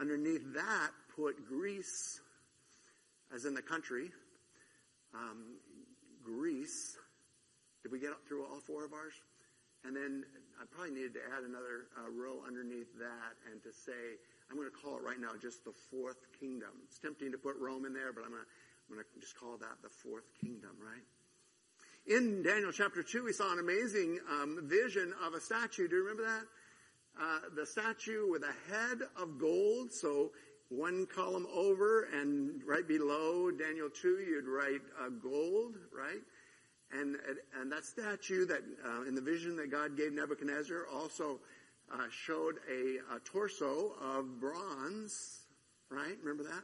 Underneath 0.00 0.54
that, 0.54 0.90
put 1.16 1.46
Greece, 1.48 2.20
as 3.34 3.44
in 3.44 3.54
the 3.54 3.62
country, 3.62 4.10
um, 5.14 5.56
Greece. 6.22 6.96
Did 7.82 7.92
we 7.92 7.98
get 7.98 8.10
through 8.28 8.44
all 8.44 8.60
four 8.60 8.84
of 8.84 8.92
ours? 8.92 9.14
And 9.86 9.94
then 9.94 10.24
I 10.58 10.66
probably 10.66 10.94
needed 10.94 11.14
to 11.14 11.22
add 11.30 11.46
another 11.46 11.86
uh, 11.94 12.10
row 12.10 12.42
underneath 12.42 12.90
that 12.98 13.38
and 13.50 13.62
to 13.62 13.70
say, 13.70 14.18
I'm 14.50 14.56
going 14.56 14.66
to 14.66 14.74
call 14.74 14.98
it 14.98 15.02
right 15.02 15.20
now 15.20 15.30
just 15.40 15.64
the 15.64 15.74
fourth 15.90 16.18
kingdom. 16.40 16.70
It's 16.84 16.98
tempting 16.98 17.30
to 17.30 17.38
put 17.38 17.54
Rome 17.62 17.86
in 17.86 17.94
there, 17.94 18.12
but 18.12 18.24
I'm 18.24 18.30
going 18.30 18.42
to, 18.42 18.50
I'm 18.90 18.98
going 18.98 19.06
to 19.06 19.20
just 19.20 19.38
call 19.38 19.56
that 19.58 19.78
the 19.82 19.88
fourth 20.02 20.26
kingdom, 20.42 20.74
right? 20.82 21.06
In 22.06 22.42
Daniel 22.42 22.72
chapter 22.72 23.02
2, 23.02 23.24
we 23.24 23.32
saw 23.32 23.52
an 23.52 23.58
amazing 23.58 24.18
um, 24.30 24.60
vision 24.62 25.14
of 25.26 25.34
a 25.34 25.40
statue. 25.40 25.88
Do 25.88 25.96
you 25.96 26.02
remember 26.02 26.22
that? 26.22 26.44
Uh, 27.20 27.38
the 27.56 27.66
statue 27.66 28.30
with 28.30 28.42
a 28.42 28.54
head 28.70 28.98
of 29.16 29.38
gold, 29.38 29.92
so 29.92 30.30
one 30.68 31.06
column 31.06 31.46
over 31.52 32.08
and 32.12 32.60
right 32.66 32.86
below 32.86 33.50
Daniel 33.50 33.88
2, 33.90 34.18
you'd 34.18 34.46
write 34.46 34.82
uh, 35.00 35.08
gold, 35.22 35.76
right? 35.92 36.20
And, 36.92 37.16
and 37.60 37.72
that 37.72 37.84
statue 37.84 38.46
that, 38.46 38.62
uh, 38.84 39.02
in 39.08 39.14
the 39.14 39.20
vision 39.20 39.56
that 39.56 39.70
God 39.70 39.96
gave 39.96 40.12
Nebuchadnezzar 40.12 40.86
also 40.92 41.40
uh, 41.92 42.06
showed 42.10 42.56
a, 42.70 43.16
a, 43.16 43.20
torso 43.20 43.92
of 44.00 44.40
bronze, 44.40 45.42
right? 45.90 46.16
Remember 46.22 46.44
that? 46.44 46.62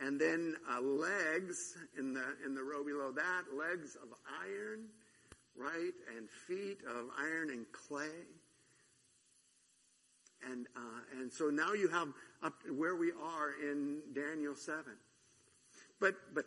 And 0.00 0.20
then 0.20 0.56
uh, 0.70 0.80
legs 0.80 1.76
in 1.98 2.14
the, 2.14 2.24
in 2.44 2.54
the 2.54 2.62
row 2.62 2.84
below 2.84 3.12
that, 3.12 3.42
legs 3.56 3.96
of 3.96 4.08
iron, 4.42 4.86
right? 5.56 5.92
And 6.16 6.28
feet 6.28 6.78
of 6.88 7.06
iron 7.18 7.50
and 7.50 7.66
clay. 7.72 8.26
And, 10.48 10.66
uh, 10.76 11.20
and 11.20 11.32
so 11.32 11.50
now 11.50 11.72
you 11.72 11.88
have 11.88 12.08
up 12.42 12.54
where 12.74 12.96
we 12.96 13.12
are 13.12 13.52
in 13.60 14.00
Daniel 14.14 14.54
7. 14.54 14.84
But, 16.00 16.14
but 16.34 16.46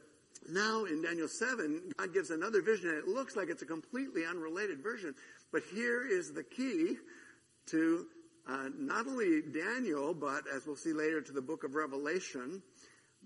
now 0.49 0.85
in 0.85 1.01
Daniel 1.03 1.27
7, 1.27 1.91
God 1.97 2.13
gives 2.13 2.29
another 2.29 2.61
vision 2.61 2.89
and 2.89 2.97
it 2.97 3.07
looks 3.07 3.35
like 3.35 3.49
it's 3.49 3.61
a 3.61 3.65
completely 3.65 4.25
unrelated 4.25 4.81
version. 4.81 5.15
But 5.51 5.63
here 5.73 6.05
is 6.05 6.31
the 6.33 6.43
key 6.43 6.97
to 7.67 8.05
uh, 8.47 8.69
not 8.77 9.07
only 9.07 9.41
Daniel, 9.41 10.13
but 10.13 10.43
as 10.53 10.65
we'll 10.65 10.75
see 10.75 10.93
later 10.93 11.21
to 11.21 11.31
the 11.31 11.41
book 11.41 11.63
of 11.63 11.75
Revelation, 11.75 12.61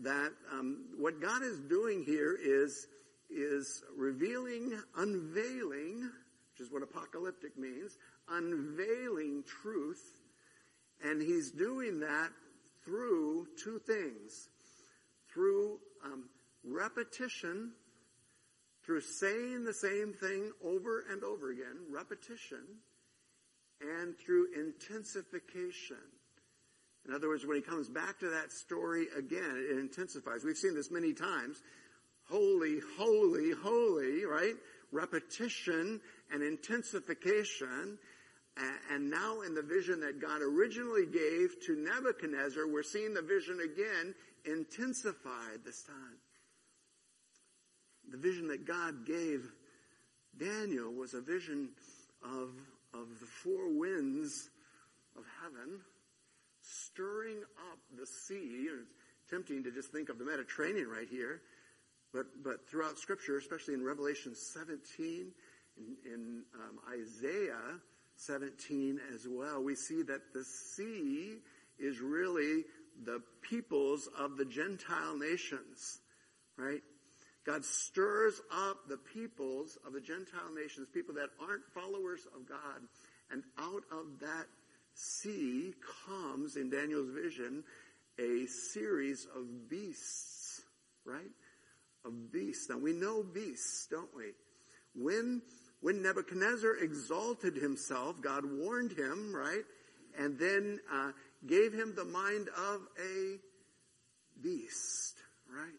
that 0.02 0.32
um, 0.54 0.86
what 0.98 1.20
God 1.20 1.42
is 1.44 1.60
doing 1.62 2.04
here 2.04 2.38
is 2.40 2.88
is 3.30 3.84
revealing, 3.98 4.80
unveiling, 4.96 6.10
which 6.52 6.66
is 6.66 6.72
what 6.72 6.82
apocalyptic 6.82 7.58
means, 7.58 7.98
unveiling 8.30 9.44
truth, 9.62 10.22
and 11.04 11.22
He's 11.22 11.52
doing 11.52 12.00
that 12.02 12.30
through 12.86 13.48
two 13.62 13.80
things. 13.80 14.50
Through 15.34 15.80
um, 16.06 16.30
repetition, 16.70 17.72
through 18.86 19.02
saying 19.02 19.66
the 19.66 19.74
same 19.74 20.14
thing 20.14 20.52
over 20.64 21.04
and 21.12 21.24
over 21.24 21.52
again, 21.52 21.78
repetition, 21.92 22.64
and 23.82 24.18
through 24.18 24.48
intensification. 24.56 25.98
In 27.08 27.14
other 27.14 27.28
words, 27.28 27.46
when 27.46 27.58
he 27.58 27.62
comes 27.62 27.90
back 27.90 28.20
to 28.20 28.30
that 28.30 28.52
story 28.52 29.08
again, 29.18 29.68
it 29.70 29.78
intensifies. 29.78 30.44
We've 30.44 30.58
seen 30.58 30.76
this 30.76 30.92
many 30.92 31.14
times. 31.14 31.62
Holy, 32.30 32.80
holy, 32.98 33.52
holy, 33.52 34.26
right? 34.26 34.56
Repetition 34.92 36.02
and 36.32 36.44
intensification. 36.44 37.98
And 38.92 39.10
now 39.10 39.42
in 39.42 39.54
the 39.54 39.62
vision 39.62 40.00
that 40.02 40.22
God 40.22 40.42
originally 40.42 41.06
gave 41.06 41.56
to 41.68 41.76
Nebuchadnezzar, 41.76 42.68
we're 42.68 42.84
seeing 42.84 43.14
the 43.14 43.22
vision 43.22 43.60
again 43.64 44.16
intensified 44.46 45.64
this 45.66 45.84
time. 45.84 46.18
The 48.10 48.18
vision 48.18 48.48
that 48.48 48.66
God 48.66 49.06
gave 49.06 49.52
Daniel 50.38 50.94
was 50.94 51.14
a 51.14 51.22
vision 51.22 51.70
of, 52.24 52.50
of 52.94 53.08
the 53.20 53.26
four 53.26 53.70
winds 53.70 54.50
of 55.18 55.24
heaven 55.42 55.80
stirring 56.62 57.42
up 57.72 57.80
the 57.98 58.06
sea. 58.06 58.68
It's 58.70 59.30
tempting 59.30 59.64
to 59.64 59.72
just 59.72 59.92
think 59.92 60.10
of 60.10 60.18
the 60.20 60.26
Mediterranean 60.26 60.88
right 60.88 61.08
here. 61.10 61.42
But, 62.14 62.44
but 62.44 62.70
throughout 62.70 62.98
scripture, 62.98 63.38
especially 63.38 63.74
in 63.74 63.84
Revelation 63.84 64.34
17, 64.34 65.32
in, 65.78 66.12
in 66.12 66.44
um, 66.56 66.80
Isaiah, 66.92 67.80
17 68.16 69.00
as 69.14 69.28
well, 69.30 69.62
we 69.62 69.76
see 69.76 70.02
that 70.04 70.34
the 70.34 70.44
sea 70.44 71.38
is 71.78 72.00
really 72.00 72.64
the 73.04 73.22
peoples 73.42 74.10
of 74.18 74.38
the 74.38 74.46
Gentile 74.46 75.18
nations, 75.18 76.00
right? 76.58 76.82
God 77.48 77.64
stirs 77.64 78.42
up 78.52 78.90
the 78.90 78.98
peoples 78.98 79.78
of 79.88 79.94
the 79.94 80.02
Gentile 80.02 80.54
nations, 80.54 80.90
people 80.94 81.16
that 81.16 81.30
aren't 81.40 81.64
followers 81.74 82.28
of 82.36 82.48
God. 82.48 82.82
And 83.32 83.42
out 83.58 83.84
of 83.90 84.20
that 84.20 84.48
sea 84.94 85.74
comes, 86.06 86.58
in 86.58 86.70
Daniel's 86.70 87.10
vision, 87.10 87.64
a 88.20 88.46
series 88.48 89.26
of 89.34 89.70
beasts, 89.70 90.62
right? 91.06 91.32
Of 92.04 92.34
beasts. 92.34 92.70
Now 92.70 92.80
we 92.80 92.92
know 92.92 93.24
beasts, 93.24 93.88
don't 93.90 94.14
we? 94.14 94.34
When 94.94 95.42
when 95.80 96.02
Nebuchadnezzar 96.02 96.78
exalted 96.82 97.56
himself, 97.56 98.20
God 98.20 98.44
warned 98.44 98.92
him, 98.92 99.34
right? 99.34 99.64
And 100.20 100.38
then 100.38 100.80
uh, 100.92 101.12
gave 101.46 101.72
him 101.72 101.94
the 101.96 102.04
mind 102.04 102.50
of 102.58 102.82
a 103.00 103.38
beast, 104.42 105.16
right? 105.50 105.78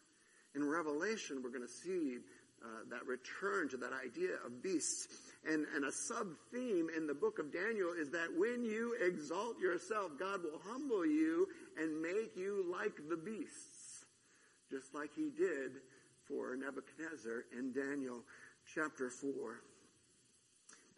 In 0.55 0.63
Revelation, 0.63 1.41
we're 1.43 1.51
going 1.51 1.67
to 1.67 1.67
see 1.67 2.17
uh, 2.63 2.67
that 2.89 3.05
return 3.05 3.69
to 3.69 3.77
that 3.77 3.91
idea 3.93 4.35
of 4.45 4.61
beasts. 4.61 5.07
And, 5.47 5.65
and 5.75 5.85
a 5.85 5.91
sub 5.91 6.27
theme 6.51 6.89
in 6.95 7.07
the 7.07 7.13
book 7.13 7.39
of 7.39 7.53
Daniel 7.53 7.93
is 7.97 8.09
that 8.11 8.27
when 8.35 8.63
you 8.63 8.97
exalt 9.01 9.59
yourself, 9.59 10.11
God 10.19 10.43
will 10.43 10.59
humble 10.65 11.05
you 11.05 11.47
and 11.77 12.01
make 12.01 12.35
you 12.35 12.65
like 12.69 12.97
the 13.09 13.15
beasts, 13.15 14.05
just 14.69 14.93
like 14.93 15.11
he 15.15 15.29
did 15.29 15.79
for 16.27 16.55
Nebuchadnezzar 16.55 17.45
in 17.57 17.71
Daniel 17.71 18.23
chapter 18.75 19.09
4. 19.09 19.29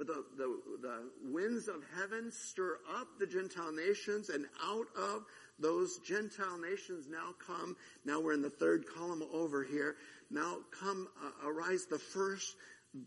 But 0.02 0.08
the, 0.08 0.24
the, 0.36 0.60
the 0.82 1.32
winds 1.32 1.68
of 1.68 1.76
heaven 1.96 2.32
stir 2.32 2.80
up 2.98 3.08
the 3.20 3.28
Gentile 3.28 3.72
nations, 3.72 4.30
and 4.30 4.48
out 4.66 4.88
of 4.98 5.26
those 5.60 6.00
Gentile 6.00 6.58
nations 6.58 7.06
now 7.08 7.36
come, 7.46 7.76
now 8.04 8.20
we're 8.20 8.34
in 8.34 8.42
the 8.42 8.50
third 8.50 8.86
column 8.96 9.22
over 9.32 9.64
here, 9.64 9.98
now 10.32 10.58
come, 10.80 11.08
uh, 11.24 11.48
arise 11.48 11.86
the 11.86 12.00
first 12.00 12.56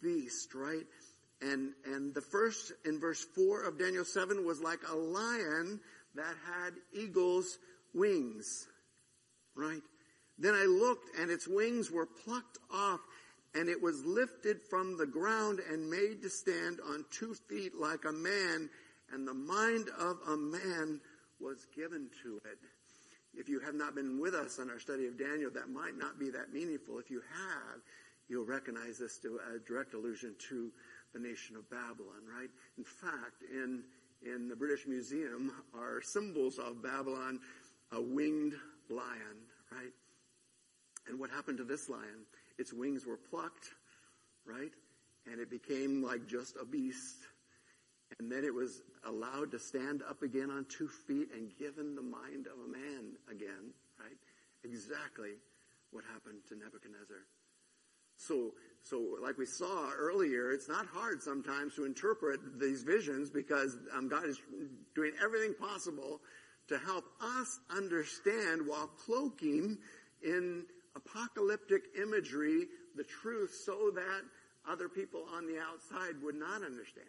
beast, 0.02 0.54
right? 0.54 0.86
And, 1.42 1.72
and 1.84 2.14
the 2.14 2.20
first 2.20 2.70
in 2.84 3.00
verse 3.00 3.26
4 3.34 3.64
of 3.64 3.76
Daniel 3.76 4.04
7 4.04 4.46
was 4.46 4.60
like 4.60 4.78
a 4.88 4.94
lion 4.94 5.80
that 6.14 6.36
had 6.46 6.74
eagle's 6.92 7.58
wings. 7.92 8.68
Right? 9.56 9.82
Then 10.38 10.54
I 10.54 10.66
looked 10.66 11.18
and 11.18 11.28
its 11.28 11.48
wings 11.48 11.90
were 11.90 12.06
plucked 12.06 12.58
off 12.72 13.00
and 13.54 13.68
it 13.68 13.80
was 13.80 14.04
lifted 14.04 14.61
from 14.68 14.96
the 14.96 15.06
ground 15.06 15.61
and 15.70 15.88
made 15.88 16.23
to 16.23 16.30
stand 16.30 16.80
on 16.88 17.04
two 17.11 17.34
feet 17.49 17.73
like 17.78 18.04
a 18.04 18.12
man 18.12 18.68
and 19.12 19.26
the 19.26 19.34
mind 19.34 19.88
of 19.99 20.16
a 20.28 20.37
man 20.37 21.00
was 21.40 21.66
given 21.76 22.08
to 22.23 22.40
it. 22.44 22.58
If 23.37 23.49
you 23.49 23.61
have 23.61 23.75
not 23.75 23.94
been 23.94 24.20
with 24.20 24.34
us 24.34 24.58
on 24.58 24.70
our 24.70 24.78
study 24.78 25.06
of 25.06 25.18
Daniel, 25.18 25.50
that 25.54 25.68
might 25.68 25.96
not 25.96 26.18
be 26.18 26.30
that 26.30 26.52
meaningful. 26.52 26.99
If 26.99 27.11
you 27.11 27.20
have, 27.20 27.80
you'll 28.28 28.46
recognize 28.46 28.99
this 28.99 29.18
to 29.18 29.38
a 29.54 29.58
direct 29.58 29.94
allusion 29.94 30.34
to 30.50 30.70
the 31.12 31.20
nation 31.20 31.56
of 31.56 31.68
Babylon, 31.70 32.23
right? 32.28 32.49
In 32.78 32.84
fact, 32.84 33.42
in, 33.52 33.82
in 34.25 34.49
the 34.49 34.56
British 34.56 34.87
Museum 34.87 35.52
are 35.75 36.00
symbols 36.02 36.58
of 36.58 36.82
Babylon, 36.82 37.40
a 37.92 38.00
winged 38.00 38.54
lion, 38.88 39.37
right? 39.70 39.92
And 41.08 41.18
what 41.18 41.30
happened 41.30 41.58
to 41.58 41.64
this 41.64 41.88
lion? 41.88 42.25
Its 42.58 42.73
wings 42.73 43.06
were 43.06 43.16
plucked, 43.16 43.70
right? 44.46 44.73
And 45.30 45.40
it 45.40 45.50
became 45.50 46.02
like 46.02 46.26
just 46.26 46.56
a 46.61 46.64
beast. 46.64 47.26
And 48.18 48.30
then 48.30 48.44
it 48.44 48.54
was 48.54 48.82
allowed 49.06 49.50
to 49.52 49.58
stand 49.58 50.02
up 50.08 50.23
again 50.23 50.50
on 50.50 50.66
two 50.68 50.88
feet 50.88 51.28
and 51.34 51.56
given 51.58 51.94
the 51.94 52.02
mind 52.02 52.46
of 52.46 52.58
a 52.64 52.68
man 52.70 53.16
again, 53.30 53.73
right? 53.99 54.16
Exactly 54.62 55.32
what 55.90 56.04
happened 56.12 56.38
to 56.49 56.54
Nebuchadnezzar. 56.56 57.25
So, 58.16 58.52
so 58.82 59.16
like 59.23 59.38
we 59.38 59.46
saw 59.46 59.90
earlier, 59.96 60.52
it's 60.52 60.68
not 60.68 60.87
hard 60.87 61.23
sometimes 61.23 61.75
to 61.75 61.84
interpret 61.84 62.61
these 62.61 62.82
visions 62.82 63.30
because 63.30 63.76
um, 63.96 64.08
God 64.08 64.26
is 64.26 64.40
doing 64.94 65.12
everything 65.23 65.54
possible 65.54 66.20
to 66.68 66.78
help 66.78 67.04
us 67.20 67.61
understand 67.76 68.66
while 68.66 68.87
cloaking 68.87 69.78
in 70.23 70.64
apocalyptic 70.96 71.82
imagery 72.00 72.66
the 72.96 73.04
truth 73.04 73.54
so 73.64 73.90
that 73.94 74.22
other 74.68 74.88
people 74.88 75.24
on 75.34 75.46
the 75.46 75.58
outside 75.58 76.20
would 76.22 76.36
not 76.36 76.62
understand. 76.62 77.06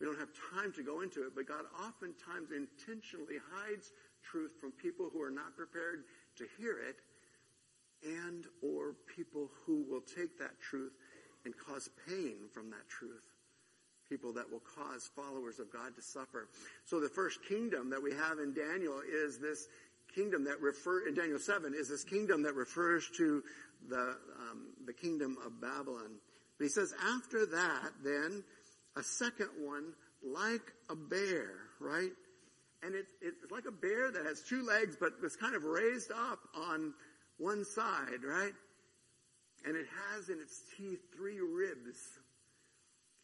We 0.00 0.06
don't 0.06 0.18
have 0.18 0.28
time 0.52 0.72
to 0.76 0.82
go 0.82 1.00
into 1.00 1.24
it, 1.24 1.34
but 1.34 1.48
God 1.48 1.64
oftentimes 1.80 2.50
intentionally 2.52 3.36
hides 3.52 3.92
truth 4.22 4.52
from 4.60 4.72
people 4.72 5.08
who 5.12 5.22
are 5.22 5.30
not 5.30 5.56
prepared 5.56 6.04
to 6.36 6.44
hear 6.58 6.78
it 6.78 6.96
and 8.04 8.44
or 8.62 8.94
people 9.16 9.50
who 9.64 9.84
will 9.88 10.02
take 10.02 10.38
that 10.38 10.60
truth 10.60 10.92
and 11.44 11.54
cause 11.56 11.88
pain 12.08 12.48
from 12.52 12.70
that 12.70 12.88
truth. 12.88 13.24
People 14.08 14.32
that 14.34 14.50
will 14.50 14.62
cause 14.76 15.10
followers 15.16 15.58
of 15.58 15.72
God 15.72 15.96
to 15.96 16.02
suffer. 16.02 16.48
So 16.84 17.00
the 17.00 17.08
first 17.08 17.40
kingdom 17.48 17.90
that 17.90 18.02
we 18.02 18.12
have 18.12 18.38
in 18.38 18.54
Daniel 18.54 19.00
is 19.00 19.38
this 19.38 19.66
kingdom 20.16 20.44
that 20.44 20.60
refer 20.60 21.06
in 21.06 21.14
Daniel 21.14 21.38
7 21.38 21.74
is 21.78 21.88
this 21.88 22.02
kingdom 22.02 22.42
that 22.42 22.54
refers 22.54 23.08
to 23.18 23.42
the 23.88 24.16
um, 24.40 24.68
the 24.86 24.92
kingdom 24.92 25.36
of 25.44 25.60
Babylon. 25.60 26.16
But 26.58 26.64
he 26.64 26.70
says 26.70 26.92
after 27.14 27.46
that, 27.46 27.90
then 28.02 28.42
a 28.96 29.02
second 29.02 29.50
one 29.60 29.92
like 30.24 30.72
a 30.90 30.96
bear, 30.96 31.50
right? 31.80 32.10
And 32.82 32.94
it, 32.94 33.06
it's 33.20 33.50
like 33.50 33.64
a 33.68 33.72
bear 33.72 34.10
that 34.10 34.24
has 34.26 34.42
two 34.48 34.64
legs, 34.64 34.96
but 34.98 35.20
was 35.22 35.36
kind 35.36 35.54
of 35.54 35.64
raised 35.64 36.10
up 36.10 36.38
on 36.54 36.94
one 37.38 37.64
side, 37.64 38.24
right? 38.24 38.52
And 39.64 39.76
it 39.76 39.86
has 40.08 40.28
in 40.28 40.38
its 40.40 40.62
teeth 40.76 41.00
three 41.14 41.40
ribs. 41.40 41.98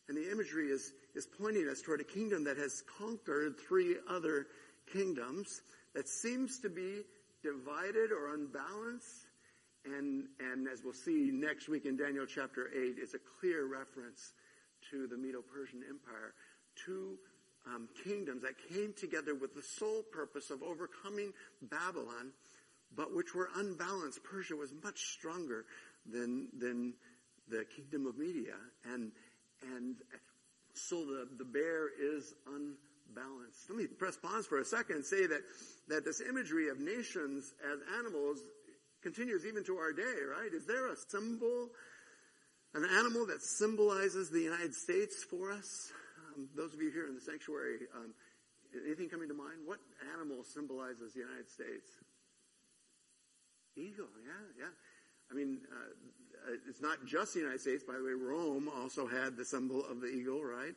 And 0.08 0.16
the 0.16 0.30
imagery 0.30 0.66
is, 0.66 0.92
is 1.14 1.26
pointing 1.40 1.68
us 1.68 1.80
toward 1.80 2.00
a 2.00 2.04
kingdom 2.04 2.44
that 2.44 2.56
has 2.56 2.82
conquered 2.98 3.54
three 3.68 3.96
other 4.10 4.46
kingdoms 4.92 5.62
that 5.94 6.08
seems 6.08 6.60
to 6.60 6.68
be 6.68 7.02
divided 7.42 8.12
or 8.12 8.34
unbalanced. 8.34 9.26
And, 9.84 10.26
and 10.38 10.68
as 10.68 10.80
we'll 10.84 10.92
see 10.92 11.30
next 11.32 11.68
week 11.68 11.86
in 11.86 11.96
Daniel 11.96 12.26
chapter 12.26 12.68
8, 12.72 12.98
is 13.02 13.14
a 13.14 13.18
clear 13.40 13.66
reference 13.66 14.32
to 14.90 15.06
the 15.06 15.16
Medo-Persian 15.16 15.82
Empire. 15.88 16.34
Two 16.86 17.18
um, 17.66 17.88
kingdoms 18.04 18.42
that 18.42 18.54
came 18.72 18.94
together 18.98 19.34
with 19.34 19.54
the 19.54 19.62
sole 19.62 20.02
purpose 20.12 20.50
of 20.50 20.62
overcoming 20.62 21.32
Babylon, 21.62 22.32
but 22.94 23.14
which 23.14 23.34
were 23.34 23.48
unbalanced. 23.56 24.22
Persia 24.22 24.54
was 24.54 24.72
much 24.84 25.00
stronger 25.12 25.64
than, 26.06 26.48
than 26.58 26.94
the 27.48 27.64
kingdom 27.76 28.06
of 28.06 28.16
Media. 28.16 28.54
And, 28.92 29.12
and 29.74 29.96
so 30.74 31.04
the, 31.04 31.28
the 31.38 31.44
bear 31.44 31.88
is 31.88 32.34
unbalanced. 32.46 32.91
Let 33.68 33.78
me 33.78 33.86
press 33.86 34.16
pause 34.16 34.46
for 34.46 34.60
a 34.60 34.64
second 34.64 34.96
and 34.96 35.04
say 35.04 35.26
that, 35.26 35.40
that 35.88 36.04
this 36.04 36.20
imagery 36.20 36.68
of 36.68 36.80
nations 36.80 37.54
as 37.72 37.78
animals 37.98 38.38
continues 39.02 39.44
even 39.44 39.64
to 39.64 39.76
our 39.76 39.92
day, 39.92 40.22
right? 40.30 40.52
Is 40.52 40.66
there 40.66 40.88
a 40.88 40.96
symbol, 41.08 41.68
an 42.74 42.84
animal 42.84 43.26
that 43.26 43.42
symbolizes 43.42 44.30
the 44.30 44.40
United 44.40 44.74
States 44.74 45.24
for 45.24 45.50
us? 45.52 45.92
Um, 46.34 46.48
those 46.56 46.72
of 46.72 46.80
you 46.80 46.90
here 46.90 47.06
in 47.08 47.14
the 47.14 47.20
sanctuary, 47.20 47.78
um, 47.96 48.14
anything 48.86 49.08
coming 49.08 49.28
to 49.28 49.34
mind? 49.34 49.66
What 49.66 49.78
animal 50.14 50.44
symbolizes 50.44 51.12
the 51.12 51.20
United 51.20 51.50
States? 51.50 51.88
Eagle, 53.76 54.08
yeah, 54.24 54.64
yeah. 54.64 54.72
I 55.30 55.34
mean, 55.34 55.60
uh, 55.70 56.52
it's 56.68 56.82
not 56.82 56.98
just 57.06 57.34
the 57.34 57.40
United 57.40 57.60
States. 57.60 57.84
By 57.84 57.94
the 57.94 58.04
way, 58.04 58.12
Rome 58.12 58.68
also 58.68 59.06
had 59.06 59.36
the 59.36 59.44
symbol 59.44 59.84
of 59.84 60.00
the 60.00 60.08
eagle, 60.08 60.42
right? 60.42 60.74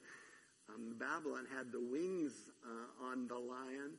Um, 0.70 0.96
Babylon 0.98 1.46
had 1.56 1.72
the 1.72 1.80
wings 1.80 2.34
uh, 2.66 3.06
on 3.12 3.28
the 3.28 3.38
lion. 3.38 3.98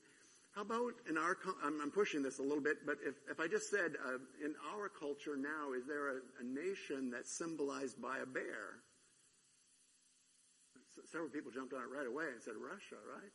How 0.55 0.63
about 0.63 0.95
in 1.09 1.19
our, 1.19 1.37
I'm, 1.63 1.81
I'm, 1.81 1.91
pushing 1.91 2.23
this 2.23 2.39
a 2.39 2.43
little 2.43 2.63
bit, 2.63 2.87
but 2.87 2.97
if, 3.07 3.15
if 3.31 3.41
I 3.41 3.47
just 3.47 3.71
said, 3.71 3.93
uh, 4.05 4.19
in 4.43 4.55
our 4.75 4.89
culture 4.89 5.37
now, 5.37 5.75
is 5.77 5.87
there 5.87 6.09
a, 6.09 6.21
a 6.41 6.45
nation 6.45 7.11
that's 7.11 7.31
symbolized 7.31 8.01
by 8.01 8.19
a 8.19 8.27
bear? 8.27 8.81
several 11.13 11.29
people 11.29 11.53
jumped 11.53 11.75
on 11.75 11.81
it 11.83 11.93
right 11.93 12.07
away 12.07 12.25
and 12.33 12.41
said 12.43 12.55
Russia, 12.57 12.97
right? 13.05 13.31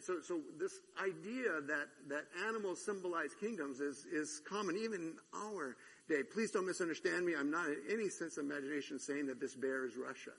so, 0.00 0.20
so 0.22 0.40
this 0.58 0.80
idea 1.02 1.60
that, 1.66 1.88
that 2.08 2.24
animals 2.46 2.84
symbolize 2.84 3.34
kingdoms 3.38 3.80
is, 3.80 4.06
is 4.10 4.40
common 4.48 4.76
even 4.76 5.00
in 5.00 5.14
our 5.34 5.76
day. 6.08 6.22
Please 6.22 6.50
don't 6.50 6.66
misunderstand 6.66 7.26
me. 7.26 7.34
I'm 7.38 7.50
not 7.50 7.66
in 7.66 7.76
any 7.90 8.08
sense 8.08 8.38
of 8.38 8.44
imagination 8.44 8.98
saying 8.98 9.26
that 9.26 9.40
this 9.40 9.54
bear 9.54 9.84
is 9.84 9.96
Russia. 9.96 10.32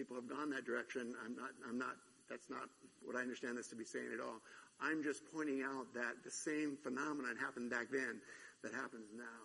People 0.00 0.16
have 0.16 0.32
gone 0.32 0.48
that 0.48 0.64
direction. 0.64 1.12
I'm 1.20 1.36
not, 1.36 1.52
I'm 1.68 1.76
not, 1.76 1.92
that's 2.30 2.48
not 2.48 2.72
what 3.04 3.16
I 3.16 3.20
understand 3.20 3.58
this 3.58 3.68
to 3.68 3.76
be 3.76 3.84
saying 3.84 4.08
at 4.16 4.20
all. 4.24 4.40
I'm 4.80 5.04
just 5.04 5.20
pointing 5.28 5.60
out 5.60 5.92
that 5.92 6.24
the 6.24 6.30
same 6.30 6.78
phenomenon 6.82 7.36
happened 7.36 7.68
back 7.68 7.92
then 7.92 8.16
that 8.64 8.72
happens 8.72 9.12
now. 9.12 9.44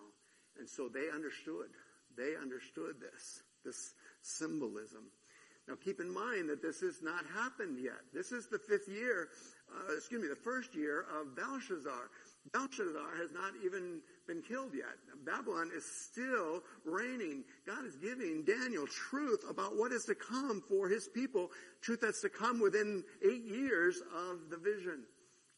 And 0.56 0.64
so 0.64 0.88
they 0.88 1.12
understood. 1.12 1.68
They 2.16 2.40
understood 2.40 2.96
this, 3.04 3.44
this 3.66 3.92
symbolism. 4.22 5.12
Now 5.68 5.74
keep 5.76 6.00
in 6.00 6.08
mind 6.08 6.48
that 6.48 6.62
this 6.62 6.80
has 6.80 7.02
not 7.02 7.28
happened 7.36 7.76
yet. 7.76 8.00
This 8.14 8.32
is 8.32 8.48
the 8.48 8.58
fifth 8.58 8.88
year, 8.88 9.28
uh, 9.68 9.92
excuse 9.92 10.22
me, 10.22 10.28
the 10.28 10.40
first 10.40 10.74
year 10.74 11.04
of 11.20 11.36
Belshazzar. 11.36 12.08
Belshazzar 12.54 13.12
has 13.20 13.28
not 13.30 13.52
even 13.62 14.00
been 14.26 14.42
killed 14.42 14.72
yet. 14.74 14.96
Babylon 15.24 15.70
is 15.74 15.84
still 15.84 16.62
reigning. 16.84 17.44
God 17.66 17.84
is 17.84 17.96
giving 17.96 18.44
Daniel 18.44 18.86
truth 18.86 19.44
about 19.48 19.76
what 19.76 19.92
is 19.92 20.04
to 20.04 20.14
come 20.14 20.62
for 20.68 20.88
his 20.88 21.08
people, 21.08 21.50
truth 21.80 22.00
that's 22.02 22.20
to 22.22 22.28
come 22.28 22.60
within 22.60 23.04
eight 23.24 23.44
years 23.44 24.02
of 24.14 24.50
the 24.50 24.56
vision. 24.56 25.04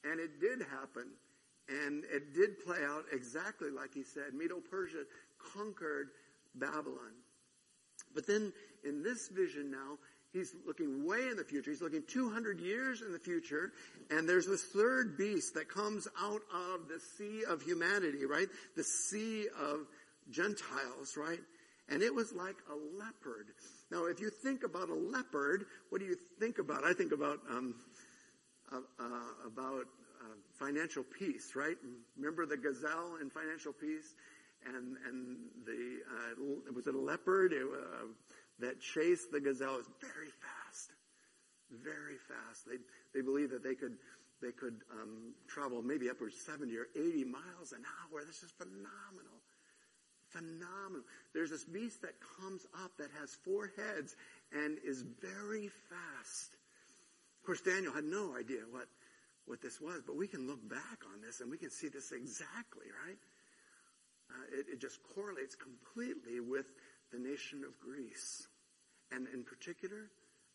And 0.04 0.20
it 0.20 0.40
did 0.40 0.60
happen. 0.60 1.10
And 1.68 2.04
it 2.04 2.34
did 2.34 2.64
play 2.64 2.78
out 2.86 3.04
exactly 3.12 3.70
like 3.70 3.92
he 3.92 4.02
said. 4.02 4.32
Medo-Persia 4.34 5.04
conquered 5.54 6.08
Babylon. 6.54 7.12
But 8.14 8.26
then 8.26 8.52
in 8.84 9.02
this 9.02 9.28
vision 9.28 9.70
now, 9.70 9.98
he's 10.32 10.54
looking 10.66 11.06
way 11.06 11.28
in 11.28 11.36
the 11.36 11.44
future. 11.44 11.70
He's 11.70 11.82
looking 11.82 12.02
200 12.06 12.60
years 12.60 13.02
in 13.02 13.12
the 13.12 13.18
future, 13.18 13.72
and 14.10 14.28
there's 14.28 14.46
this 14.46 14.64
third 14.74 15.16
beast 15.16 15.54
that 15.54 15.68
comes 15.68 16.06
out 16.20 16.42
of 16.52 16.88
the 16.88 17.00
sea 17.16 17.44
of 17.48 17.62
humanity, 17.62 18.24
right? 18.24 18.48
The 18.76 18.84
sea 18.84 19.46
of 19.58 19.86
Gentiles, 20.30 21.16
right? 21.16 21.40
And 21.88 22.02
it 22.02 22.14
was 22.14 22.32
like 22.32 22.56
a 22.70 22.98
leopard. 22.98 23.46
Now, 23.90 24.06
if 24.06 24.20
you 24.20 24.30
think 24.30 24.62
about 24.62 24.90
a 24.90 24.94
leopard, 24.94 25.64
what 25.88 26.00
do 26.00 26.04
you 26.04 26.16
think 26.38 26.58
about? 26.58 26.84
I 26.84 26.92
think 26.92 27.12
about 27.12 27.38
um, 27.50 27.74
uh, 28.70 28.76
uh, 29.00 29.46
about 29.46 29.86
uh, 30.20 30.34
financial 30.58 31.02
peace, 31.02 31.52
right? 31.56 31.76
Remember 32.18 32.44
the 32.44 32.58
gazelle 32.58 33.16
in 33.22 33.30
financial 33.30 33.72
peace, 33.72 34.14
and 34.66 34.98
and 35.08 35.38
the 35.64 36.00
uh, 36.06 36.72
was 36.74 36.86
it 36.86 36.94
a 36.94 36.98
leopard? 36.98 37.54
It, 37.54 37.62
uh, 37.62 38.08
that 38.60 38.80
chased 38.80 39.30
the 39.30 39.40
gazelle 39.40 39.78
is 39.78 39.88
very 40.00 40.30
fast, 40.30 40.90
very 41.70 42.16
fast. 42.16 42.66
They 42.66 42.78
they 43.14 43.22
believe 43.22 43.50
that 43.50 43.62
they 43.62 43.74
could 43.74 43.96
they 44.40 44.52
could 44.52 44.82
um, 44.92 45.34
travel 45.48 45.82
maybe 45.82 46.10
upwards 46.10 46.36
70 46.46 46.76
or 46.76 46.86
80 46.94 47.24
miles 47.24 47.72
an 47.72 47.82
hour. 47.82 48.22
This 48.24 48.42
is 48.42 48.52
phenomenal, 48.52 49.42
phenomenal. 50.28 51.02
There's 51.34 51.50
this 51.50 51.64
beast 51.64 52.02
that 52.02 52.14
comes 52.40 52.66
up 52.84 52.96
that 52.98 53.10
has 53.18 53.34
four 53.44 53.72
heads 53.76 54.14
and 54.52 54.78
is 54.84 55.02
very 55.20 55.68
fast. 55.90 56.54
Of 57.40 57.46
course, 57.46 57.60
Daniel 57.60 57.92
had 57.92 58.04
no 58.04 58.36
idea 58.36 58.60
what, 58.70 58.86
what 59.46 59.60
this 59.60 59.80
was, 59.80 60.02
but 60.06 60.16
we 60.16 60.28
can 60.28 60.46
look 60.46 60.66
back 60.68 61.02
on 61.12 61.20
this 61.20 61.40
and 61.40 61.50
we 61.50 61.58
can 61.58 61.70
see 61.70 61.88
this 61.88 62.12
exactly, 62.12 62.86
right? 63.06 63.18
Uh, 64.30 64.60
it, 64.60 64.66
it 64.74 64.80
just 64.80 65.00
correlates 65.02 65.56
completely 65.56 66.40
with 66.40 66.66
the 67.12 67.18
nation 67.18 67.64
of 67.64 67.78
Greece. 67.78 68.46
And 69.10 69.26
in 69.32 69.44
particular, 69.44 70.10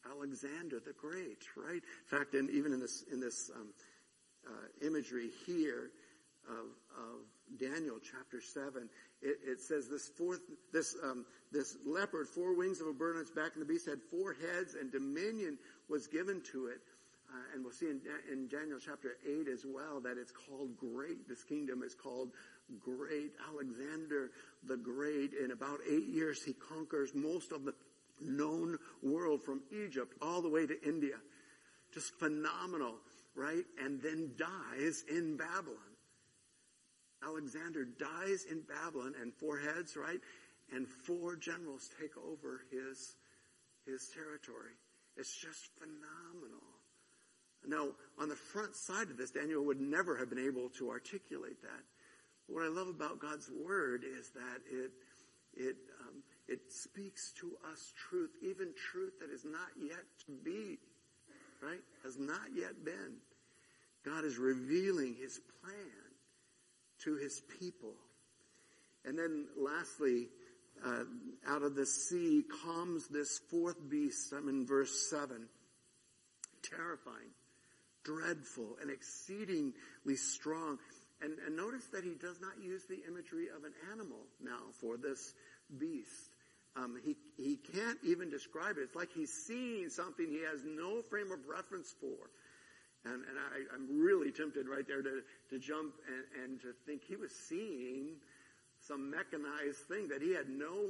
Alexander 0.09 0.79
the 0.79 0.93
Great, 0.93 1.43
right? 1.55 1.81
In 1.81 2.17
fact, 2.17 2.35
in, 2.35 2.49
even 2.51 2.73
in 2.73 2.79
this, 2.79 3.03
in 3.11 3.19
this 3.19 3.49
um, 3.55 3.73
uh, 4.47 4.85
imagery 4.85 5.29
here 5.45 5.91
of, 6.49 6.67
of 6.97 7.59
Daniel 7.59 7.97
chapter 7.99 8.41
7, 8.41 8.89
it, 9.21 9.37
it 9.45 9.61
says 9.61 9.87
this 9.87 10.09
fourth, 10.17 10.41
this, 10.71 10.95
um, 11.03 11.25
this 11.51 11.77
leopard, 11.85 12.27
four 12.27 12.55
wings 12.55 12.81
of 12.81 12.87
a 12.87 12.93
bird 12.93 13.15
on 13.15 13.21
its 13.21 13.31
back, 13.31 13.51
and 13.53 13.61
the 13.61 13.65
beast 13.65 13.87
had 13.87 14.01
four 14.11 14.33
heads, 14.33 14.75
and 14.79 14.91
dominion 14.91 15.57
was 15.89 16.07
given 16.07 16.41
to 16.51 16.67
it. 16.67 16.81
Uh, 17.33 17.55
and 17.55 17.63
we'll 17.63 17.73
see 17.73 17.87
in, 17.87 17.99
in 18.31 18.47
Daniel 18.47 18.77
chapter 18.83 19.15
8 19.25 19.47
as 19.47 19.65
well 19.65 19.99
that 20.01 20.17
it's 20.17 20.31
called 20.31 20.77
great. 20.77 21.27
This 21.27 21.43
kingdom 21.43 21.81
is 21.81 21.95
called 21.95 22.29
great. 22.79 23.31
Alexander 23.49 24.31
the 24.67 24.77
Great, 24.77 25.31
in 25.33 25.51
about 25.51 25.79
eight 25.89 26.07
years, 26.07 26.43
he 26.43 26.53
conquers 26.53 27.13
most 27.13 27.51
of 27.51 27.65
the 27.65 27.73
known 28.21 28.77
world 29.01 29.41
from 29.43 29.61
Egypt 29.71 30.13
all 30.21 30.41
the 30.41 30.49
way 30.49 30.65
to 30.65 30.81
India. 30.87 31.15
Just 31.93 32.13
phenomenal, 32.19 32.95
right? 33.35 33.63
And 33.83 34.01
then 34.01 34.31
dies 34.37 35.03
in 35.09 35.37
Babylon. 35.37 35.77
Alexander 37.23 37.85
dies 37.85 38.45
in 38.49 38.61
Babylon 38.61 39.13
and 39.21 39.33
four 39.33 39.57
heads, 39.57 39.95
right? 39.95 40.19
And 40.73 40.87
four 40.87 41.35
generals 41.35 41.89
take 41.99 42.11
over 42.17 42.61
his, 42.71 43.15
his 43.85 44.09
territory. 44.13 44.73
It's 45.17 45.35
just 45.35 45.69
phenomenal. 45.77 46.63
Now, 47.65 47.89
on 48.19 48.29
the 48.29 48.35
front 48.35 48.75
side 48.75 49.09
of 49.09 49.17
this, 49.17 49.31
Daniel 49.31 49.63
would 49.65 49.79
never 49.79 50.17
have 50.17 50.29
been 50.29 50.45
able 50.45 50.69
to 50.79 50.89
articulate 50.89 51.61
that. 51.61 51.83
What 52.47 52.63
I 52.63 52.69
love 52.69 52.87
about 52.87 53.19
God's 53.19 53.49
Word 53.49 54.03
is 54.03 54.31
that 54.31 54.61
it, 54.69 54.91
it, 55.53 55.75
um, 56.01 56.23
it 56.47 56.59
speaks 56.69 57.33
to 57.39 57.51
us 57.71 57.93
truth, 58.09 58.31
even 58.41 58.73
truth 58.91 59.13
that 59.19 59.29
is 59.29 59.45
not 59.45 59.69
yet 59.81 60.03
to 60.25 60.31
be, 60.43 60.77
right? 61.61 61.81
Has 62.03 62.17
not 62.17 62.53
yet 62.55 62.83
been. 62.83 63.15
God 64.05 64.25
is 64.25 64.37
revealing 64.37 65.15
His 65.19 65.39
plan 65.61 66.13
to 67.03 67.15
his 67.15 67.41
people. 67.59 67.93
And 69.05 69.17
then 69.17 69.47
lastly, 69.57 70.27
uh, 70.85 71.03
out 71.47 71.61
of 71.61 71.75
the 71.75 71.85
sea 71.85 72.43
comes 72.65 73.07
this 73.07 73.39
fourth 73.51 73.77
beast. 73.89 74.33
I'm 74.33 74.49
in 74.49 74.65
verse 74.65 75.09
7. 75.09 75.47
Terrifying, 76.63 77.31
dreadful, 78.03 78.77
and 78.81 78.89
exceedingly 78.89 80.15
strong. 80.15 80.79
And, 81.21 81.33
and 81.45 81.55
notice 81.55 81.85
that 81.93 82.03
he 82.03 82.15
does 82.15 82.41
not 82.41 82.53
use 82.61 82.83
the 82.85 82.99
imagery 83.07 83.47
of 83.55 83.63
an 83.63 83.73
animal 83.91 84.27
now 84.43 84.71
for 84.79 84.97
this 84.97 85.33
beast. 85.79 86.31
Um, 86.75 86.99
he, 87.05 87.15
he 87.37 87.57
can't 87.57 87.99
even 88.03 88.29
describe 88.29 88.77
it. 88.77 88.81
It's 88.81 88.95
like 88.95 89.09
he's 89.13 89.31
seeing 89.31 89.89
something 89.89 90.27
he 90.27 90.41
has 90.49 90.61
no 90.65 91.01
frame 91.03 91.31
of 91.31 91.39
reference 91.47 91.93
for. 92.01 92.29
And, 93.05 93.15
and 93.15 93.37
I, 93.37 93.75
am 93.75 94.01
really 94.01 94.31
tempted 94.31 94.67
right 94.67 94.87
there 94.87 95.01
to, 95.01 95.21
to 95.49 95.59
jump 95.59 95.93
and, 96.07 96.43
and 96.43 96.61
to 96.61 96.73
think 96.85 97.03
he 97.07 97.15
was 97.15 97.31
seeing 97.31 98.15
some 98.79 99.11
mechanized 99.11 99.79
thing 99.87 100.07
that 100.07 100.21
he 100.21 100.33
had 100.33 100.49
no 100.49 100.89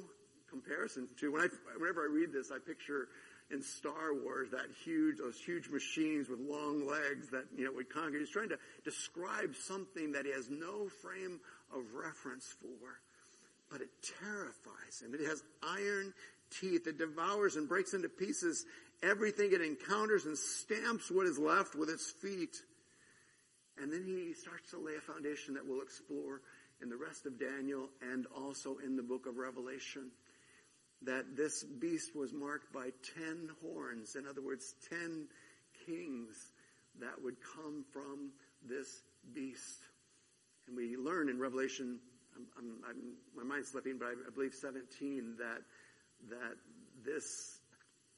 comparison 0.49 1.07
to. 1.19 1.31
When 1.31 1.41
I, 1.41 1.47
whenever 1.77 2.01
I 2.01 2.09
read 2.11 2.31
this, 2.31 2.51
I 2.51 2.59
picture 2.59 3.09
in 3.51 3.61
Star 3.61 4.13
Wars 4.13 4.49
that 4.51 4.67
huge, 4.83 5.17
those 5.17 5.39
huge 5.39 5.69
machines 5.69 6.29
with 6.29 6.39
long 6.39 6.87
legs 6.87 7.29
that, 7.29 7.45
you 7.55 7.65
know, 7.65 7.71
would 7.73 7.89
conquer. 7.89 8.17
He's 8.17 8.29
trying 8.29 8.49
to 8.49 8.57
describe 8.83 9.55
something 9.55 10.11
that 10.13 10.25
he 10.25 10.31
has 10.31 10.49
no 10.49 10.89
frame 11.01 11.39
of 11.75 11.81
reference 11.93 12.55
for. 12.61 12.99
But 13.69 13.81
it 13.81 13.89
terrifies 14.19 15.01
him. 15.01 15.13
It 15.13 15.27
has 15.27 15.43
iron 15.63 16.13
teeth. 16.59 16.87
It 16.87 16.97
devours 16.97 17.55
and 17.55 17.67
breaks 17.67 17.93
into 17.93 18.09
pieces 18.09 18.65
everything 19.03 19.51
it 19.51 19.61
encounters 19.61 20.25
and 20.25 20.37
stamps 20.37 21.11
what 21.11 21.27
is 21.27 21.37
left 21.37 21.75
with 21.75 21.89
its 21.89 22.09
feet. 22.09 22.55
And 23.81 23.91
then 23.91 24.03
he 24.05 24.33
starts 24.33 24.71
to 24.71 24.77
lay 24.77 24.95
a 24.95 25.01
foundation 25.01 25.55
that 25.55 25.65
we'll 25.67 25.81
explore 25.81 26.41
in 26.81 26.89
the 26.89 26.97
rest 26.97 27.25
of 27.25 27.39
Daniel 27.39 27.89
and 28.11 28.25
also 28.35 28.77
in 28.83 28.95
the 28.95 29.03
book 29.03 29.25
of 29.25 29.37
Revelation. 29.37 30.11
That 31.05 31.35
this 31.35 31.63
beast 31.63 32.15
was 32.15 32.31
marked 32.33 32.71
by 32.73 32.89
ten 33.15 33.49
horns, 33.61 34.15
in 34.15 34.27
other 34.27 34.41
words, 34.41 34.75
ten 34.89 35.27
kings 35.85 36.51
that 36.99 37.21
would 37.21 37.35
come 37.55 37.83
from 37.91 38.31
this 38.67 39.01
beast. 39.33 39.79
And 40.67 40.77
we 40.77 40.95
learn 40.95 41.29
in 41.29 41.39
Revelation, 41.39 41.99
I'm, 42.35 42.45
I'm, 42.57 42.89
I'm, 42.89 42.97
my 43.35 43.43
mind's 43.43 43.69
slipping, 43.69 43.97
but 43.97 44.05
I, 44.05 44.11
I 44.11 44.31
believe 44.33 44.53
17, 44.53 45.35
that, 45.39 45.61
that 46.29 46.55
this 47.05 47.59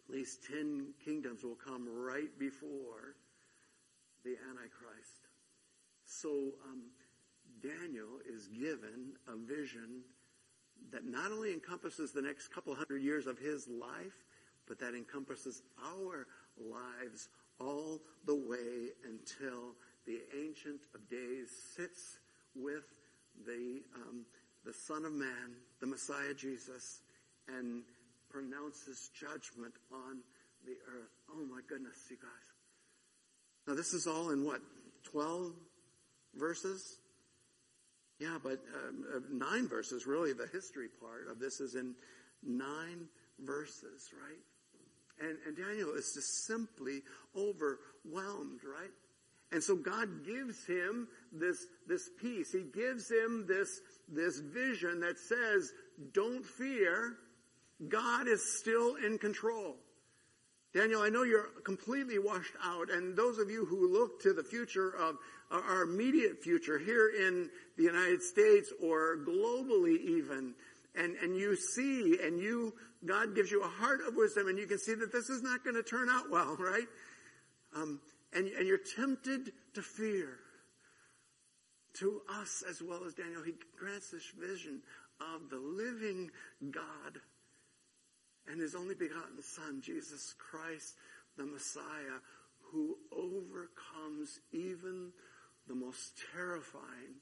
at 0.07 0.13
least 0.13 0.43
ten 0.45 0.93
kingdoms 1.03 1.43
will 1.43 1.55
come 1.55 1.87
right 1.89 2.37
before 2.37 3.15
the 4.23 4.35
Antichrist. 4.49 5.29
So 6.05 6.51
um, 6.69 6.83
Daniel 7.61 8.19
is 8.31 8.47
given 8.47 9.13
a 9.27 9.35
vision 9.35 10.01
that 10.91 11.05
not 11.05 11.31
only 11.31 11.53
encompasses 11.53 12.11
the 12.11 12.21
next 12.21 12.49
couple 12.49 12.73
hundred 12.75 13.01
years 13.01 13.27
of 13.27 13.37
his 13.37 13.67
life, 13.67 14.25
but 14.67 14.79
that 14.79 14.95
encompasses 14.95 15.61
our 15.83 16.27
lives 16.57 17.29
all 17.59 18.01
the 18.25 18.35
way 18.35 18.89
until 19.03 19.75
the 20.05 20.19
Ancient 20.37 20.81
of 20.93 21.09
Days 21.09 21.49
sits 21.75 22.19
with 22.55 22.83
the 23.45 23.81
um, 23.95 24.25
the 24.65 24.73
Son 24.73 25.05
of 25.05 25.11
Man, 25.11 25.55
the 25.79 25.87
Messiah 25.87 26.33
Jesus, 26.33 27.01
and 27.47 27.83
pronounces 28.29 29.11
judgment 29.19 29.73
on 29.91 30.19
the 30.65 30.73
earth. 30.87 31.11
Oh 31.31 31.45
my 31.45 31.61
goodness, 31.67 31.97
you 32.09 32.17
guys. 32.17 32.47
Now 33.67 33.75
this 33.75 33.93
is 33.93 34.07
all 34.07 34.31
in 34.31 34.43
what? 34.43 34.61
12 35.11 35.53
verses? 36.35 36.97
Yeah, 38.19 38.37
but 38.41 38.63
um, 38.73 39.05
uh, 39.13 39.19
nine 39.31 39.67
verses, 39.67 40.07
really, 40.07 40.33
the 40.33 40.47
history 40.47 40.87
part 41.01 41.27
of 41.29 41.39
this 41.39 41.59
is 41.59 41.75
in 41.75 41.95
nine 42.43 43.07
verses, 43.39 44.09
right? 44.13 44.39
And, 45.19 45.37
and 45.45 45.57
Daniel 45.57 45.93
is 45.95 46.13
just 46.13 46.45
simply 46.45 47.01
overwhelmed, 47.35 48.61
right? 48.63 48.91
And 49.51 49.63
so 49.63 49.75
God 49.75 50.25
gives 50.25 50.65
him 50.65 51.07
this, 51.31 51.65
this 51.87 52.09
peace. 52.19 52.51
He 52.51 52.63
gives 52.63 53.09
him 53.09 53.45
this, 53.47 53.79
this 54.09 54.39
vision 54.39 55.01
that 55.01 55.19
says, 55.19 55.71
don't 56.13 56.45
fear, 56.45 57.15
God 57.87 58.27
is 58.27 58.59
still 58.59 58.95
in 58.95 59.17
control. 59.17 59.75
Daniel, 60.75 61.01
I 61.01 61.07
know 61.07 61.23
you're 61.23 61.51
completely 61.63 62.19
washed 62.19 62.51
out, 62.61 62.91
and 62.91 63.15
those 63.15 63.37
of 63.37 63.49
you 63.49 63.63
who 63.63 63.93
look 63.93 64.21
to 64.23 64.33
the 64.33 64.43
future 64.43 64.89
of 64.89 65.15
our 65.49 65.83
immediate 65.83 66.43
future 66.43 66.77
here 66.77 67.13
in 67.17 67.49
the 67.77 67.83
United 67.83 68.21
States 68.21 68.73
or 68.83 69.19
globally 69.25 69.97
even, 70.01 70.53
and, 70.93 71.15
and 71.15 71.37
you 71.37 71.55
see 71.55 72.19
and 72.21 72.37
you, 72.41 72.73
God 73.05 73.35
gives 73.35 73.51
you 73.51 73.63
a 73.63 73.67
heart 73.67 74.01
of 74.05 74.15
wisdom 74.15 74.49
and 74.49 74.59
you 74.59 74.67
can 74.67 74.77
see 74.77 74.95
that 74.95 75.13
this 75.13 75.29
is 75.29 75.41
not 75.41 75.63
going 75.63 75.77
to 75.77 75.83
turn 75.83 76.09
out 76.09 76.29
well, 76.29 76.55
right? 76.59 76.87
Um, 77.73 78.01
and, 78.33 78.47
and 78.49 78.67
you're 78.67 78.77
tempted 78.97 79.53
to 79.75 79.81
fear. 79.81 80.39
To 81.99 82.21
us 82.41 82.61
as 82.69 82.81
well 82.81 83.05
as 83.07 83.13
Daniel, 83.13 83.41
he 83.41 83.53
grants 83.79 84.09
this 84.09 84.29
vision 84.37 84.81
of 85.21 85.49
the 85.49 85.57
living 85.57 86.29
God 86.69 87.21
and 88.49 88.59
his 88.59 88.75
only 88.75 88.95
begotten 88.95 89.41
Son, 89.41 89.81
Jesus 89.81 90.33
Christ, 90.37 90.95
the 91.37 91.45
Messiah, 91.45 92.19
who 92.61 92.97
overcomes 93.11 94.39
even 94.51 95.11
the 95.67 95.75
most 95.75 96.13
terrifying 96.33 97.15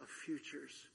of 0.00 0.08
futures, 0.08 0.88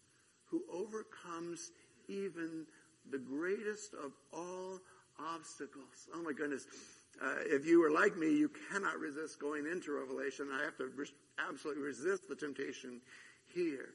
who 0.45 0.61
overcomes 0.71 1.71
even 2.07 2.65
the 3.11 3.17
greatest 3.17 3.93
of 3.93 4.11
all 4.31 4.79
obstacles. 5.19 6.07
Oh 6.13 6.21
my 6.21 6.33
goodness. 6.33 6.65
Uh, 7.21 7.35
if 7.45 7.65
you 7.65 7.79
were 7.79 7.91
like 7.91 8.17
me, 8.17 8.35
you 8.35 8.49
cannot 8.71 8.97
resist 8.97 9.39
going 9.39 9.65
into 9.67 9.91
Revelation. 9.91 10.49
I 10.51 10.63
have 10.63 10.77
to 10.77 10.89
absolutely 11.47 11.83
resist 11.83 12.27
the 12.27 12.35
temptation 12.35 13.01
here. 13.53 13.89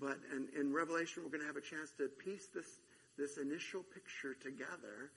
But 0.00 0.18
in 0.58 0.72
Revelation, 0.72 1.22
we're 1.22 1.30
going 1.30 1.40
to 1.40 1.46
have 1.46 1.56
a 1.56 1.60
chance 1.60 1.92
to 1.98 2.08
piece 2.08 2.48
this 2.54 2.80
this 3.18 3.38
initial 3.38 3.82
picture 3.82 4.34
together 4.34 5.10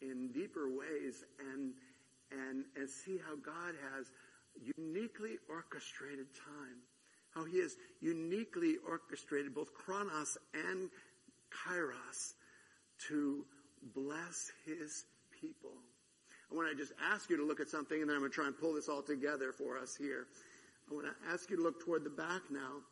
in 0.00 0.28
deeper 0.32 0.68
ways 0.68 1.24
and, 1.52 1.72
and, 2.30 2.64
and 2.76 2.88
see 2.88 3.18
how 3.26 3.36
God 3.36 3.74
has 3.94 4.10
uniquely 4.76 5.38
orchestrated 5.48 6.26
time. 6.34 6.78
How 7.34 7.44
he 7.44 7.60
has 7.60 7.76
uniquely 8.00 8.76
orchestrated 8.86 9.54
both 9.54 9.72
chronos 9.74 10.36
and 10.52 10.90
kairos, 11.52 12.34
to 13.08 13.44
bless 13.94 14.50
his 14.64 15.04
people. 15.40 15.72
I 16.50 16.54
want 16.54 16.70
to 16.70 16.76
just 16.76 16.92
ask 17.12 17.30
you 17.30 17.36
to 17.36 17.44
look 17.44 17.60
at 17.60 17.68
something 17.68 18.00
and 18.00 18.08
then 18.08 18.16
I'm 18.16 18.22
going 18.22 18.30
to 18.30 18.34
try 18.34 18.46
and 18.46 18.58
pull 18.58 18.74
this 18.74 18.88
all 18.88 19.02
together 19.02 19.52
for 19.52 19.78
us 19.78 19.96
here. 19.96 20.26
I 20.90 20.94
want 20.94 21.06
to 21.06 21.32
ask 21.32 21.50
you 21.50 21.56
to 21.56 21.62
look 21.62 21.80
toward 21.84 22.04
the 22.04 22.10
back 22.10 22.42
now 22.50 22.82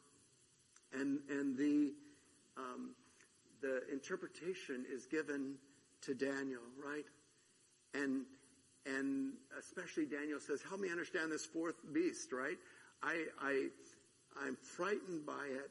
and, 0.92 1.20
and 1.28 1.56
the, 1.56 1.92
um, 2.56 2.94
the 3.60 3.82
interpretation 3.92 4.84
is 4.92 5.06
given 5.06 5.54
to 6.02 6.14
Daniel, 6.14 6.62
right? 6.84 7.04
And, 7.94 8.24
and 8.86 9.32
especially 9.58 10.06
Daniel 10.06 10.40
says, 10.40 10.62
help 10.66 10.80
me 10.80 10.90
understand 10.90 11.30
this 11.30 11.44
fourth 11.44 11.76
beast, 11.92 12.32
right? 12.32 12.56
I, 13.02 13.24
I, 13.40 13.68
I'm 14.40 14.56
frightened 14.56 15.26
by 15.26 15.46
it. 15.50 15.70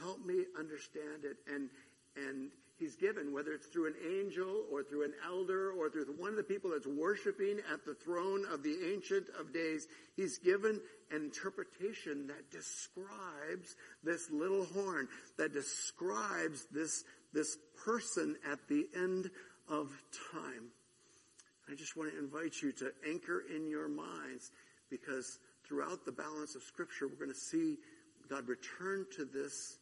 Help 0.00 0.24
me 0.24 0.44
understand 0.58 1.24
it. 1.24 1.36
And, 1.52 1.68
and 2.16 2.50
he's 2.80 2.96
given, 2.96 3.32
whether 3.32 3.52
it's 3.52 3.66
through 3.66 3.86
an 3.86 3.94
angel 4.04 4.64
or 4.72 4.82
through 4.82 5.04
an 5.04 5.12
elder 5.24 5.70
or 5.72 5.90
through 5.90 6.06
one 6.18 6.30
of 6.30 6.36
the 6.36 6.42
people 6.42 6.70
that's 6.70 6.86
worshiping 6.86 7.60
at 7.72 7.84
the 7.84 7.94
throne 7.94 8.44
of 8.50 8.62
the 8.62 8.76
Ancient 8.92 9.26
of 9.38 9.52
Days, 9.52 9.86
he's 10.16 10.38
given 10.38 10.80
an 11.12 11.22
interpretation 11.22 12.26
that 12.28 12.50
describes 12.50 13.76
this 14.02 14.30
little 14.30 14.64
horn, 14.64 15.06
that 15.38 15.52
describes 15.52 16.66
this, 16.72 17.04
this 17.32 17.56
person 17.84 18.34
at 18.50 18.58
the 18.68 18.88
end 18.96 19.30
of 19.68 19.92
time. 20.32 20.70
I 21.70 21.74
just 21.76 21.96
want 21.96 22.10
to 22.12 22.18
invite 22.18 22.54
you 22.62 22.72
to 22.72 22.90
anchor 23.06 23.44
in 23.54 23.68
your 23.68 23.88
minds 23.88 24.50
because 24.90 25.38
throughout 25.68 26.04
the 26.04 26.12
balance 26.12 26.56
of 26.56 26.62
scripture, 26.62 27.06
we're 27.06 27.14
going 27.14 27.30
to 27.30 27.36
see 27.36 27.76
God 28.28 28.48
return 28.48 29.06
to 29.16 29.24
this 29.24 29.78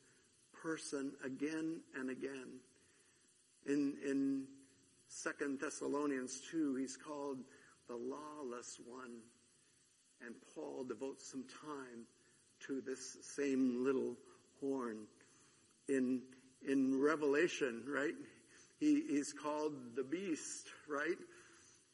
person 0.62 1.12
again 1.24 1.80
and 1.98 2.10
again. 2.10 2.60
In, 3.68 3.94
in 4.04 4.44
2 5.22 5.58
Thessalonians 5.60 6.40
2, 6.50 6.76
he's 6.76 6.96
called 6.96 7.38
the 7.88 7.96
lawless 7.96 8.80
one. 8.86 9.20
And 10.24 10.34
Paul 10.54 10.84
devotes 10.84 11.30
some 11.30 11.44
time 11.62 12.06
to 12.66 12.80
this 12.80 13.18
same 13.22 13.84
little 13.84 14.16
horn. 14.60 15.06
In, 15.88 16.22
in 16.66 17.00
Revelation, 17.00 17.84
right? 17.86 18.14
He, 18.80 19.02
he's 19.08 19.32
called 19.32 19.74
the 19.96 20.04
beast, 20.04 20.66
right? 20.88 21.18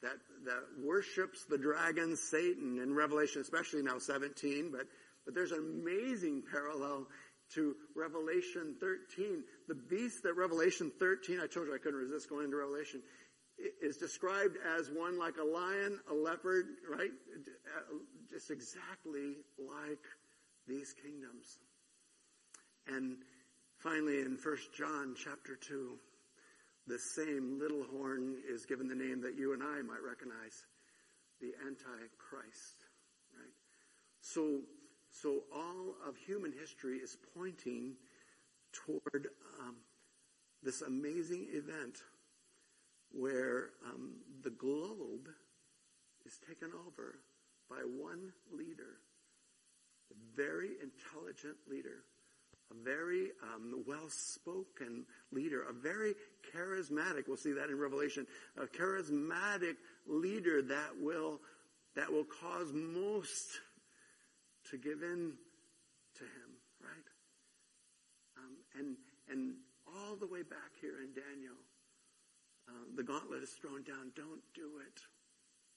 That, 0.03 0.17
that 0.45 0.63
worships 0.83 1.45
the 1.45 1.59
dragon 1.59 2.17
Satan 2.17 2.79
in 2.83 2.95
Revelation, 2.95 3.41
especially 3.41 3.83
now 3.83 3.99
17, 3.99 4.71
but, 4.71 4.87
but 5.25 5.35
there's 5.35 5.53
an 5.53 5.83
amazing 5.83 6.43
parallel 6.51 7.07
to 7.55 7.75
Revelation 7.95 8.77
13. 8.81 9.45
The 9.69 9.75
beast 9.75 10.23
that 10.23 10.35
Revelation 10.35 10.91
13, 10.99 11.41
I 11.41 11.47
told 11.47 11.69
you 11.69 11.75
I 11.75 11.79
couldn't 11.79 12.01
resist 12.01 12.29
going 12.29 12.45
into 12.47 12.57
Revelation, 12.57 13.03
is 13.81 13.97
described 13.97 14.57
as 14.79 14.91
one 14.91 15.19
like 15.19 15.37
a 15.39 15.45
lion, 15.45 16.01
a 16.11 16.15
leopard, 16.15 16.67
right? 16.91 17.13
Just 18.31 18.51
exactly 18.51 19.37
like 19.59 20.03
these 20.67 20.93
kingdoms. 21.03 21.59
And 22.89 23.19
finally 23.79 24.21
in 24.21 24.37
1 24.43 24.57
John 24.77 25.15
chapter 25.17 25.57
2, 25.57 25.99
the 26.87 26.99
same 27.17 27.59
little 27.59 27.85
horn 27.85 28.37
is 28.53 28.67
given 28.67 28.89
the 28.89 28.95
name 28.95 29.23
that 29.23 29.39
you 29.39 29.55
and 29.55 29.63
I 29.63 29.81
might 29.83 30.03
recognize, 30.07 30.65
the 31.41 31.53
Antichrist, 31.67 32.85
right? 33.33 33.55
So 34.21 34.61
so 35.15 35.45
all 35.55 35.95
of 36.07 36.17
human 36.17 36.53
history 36.53 36.97
is 36.97 37.17
pointing 37.37 37.95
toward 38.73 39.29
um, 39.61 39.77
this 40.63 40.83
amazing 40.83 41.47
event 41.53 41.99
where 43.13 43.71
um, 43.87 44.15
the 44.43 44.51
globe 44.51 45.29
is 46.27 46.39
taken 46.49 46.71
over 46.87 47.21
by 47.71 47.77
one 47.77 48.33
leader, 48.53 48.99
a 50.11 50.37
very 50.37 50.71
intelligent 50.83 51.57
leader, 51.71 52.03
a 52.73 52.85
very 52.85 53.29
um, 53.55 53.85
well-spoken 53.87 55.05
leader, 55.31 55.63
a 55.63 55.73
very 55.73 56.15
charismatic. 56.53 57.29
We'll 57.29 57.37
see 57.37 57.53
that 57.53 57.71
in 57.71 57.79
Revelation. 57.79 58.27
A 58.61 58.67
charismatic 58.67 59.77
leader 60.09 60.61
that 60.63 60.91
will 61.01 61.41
that 61.95 62.11
will 62.11 62.25
cause 62.25 62.73
most 62.73 63.61
to 64.71 64.77
give 64.79 65.03
in 65.03 65.33
to 66.17 66.25
him, 66.25 66.51
right? 66.81 67.09
Um, 68.39 68.57
and 68.79 68.97
and 69.31 69.55
all 69.87 70.17
the 70.17 70.27
way 70.27 70.43
back 70.43 70.73
here 70.81 71.01
in 71.01 71.13
Daniel, 71.13 71.57
um, 72.69 72.97
the 72.97 73.03
gauntlet 73.03 73.43
is 73.43 73.51
thrown 73.51 73.83
down. 73.83 74.13
Don't 74.17 74.43
do 74.55 74.81
it, 74.87 75.01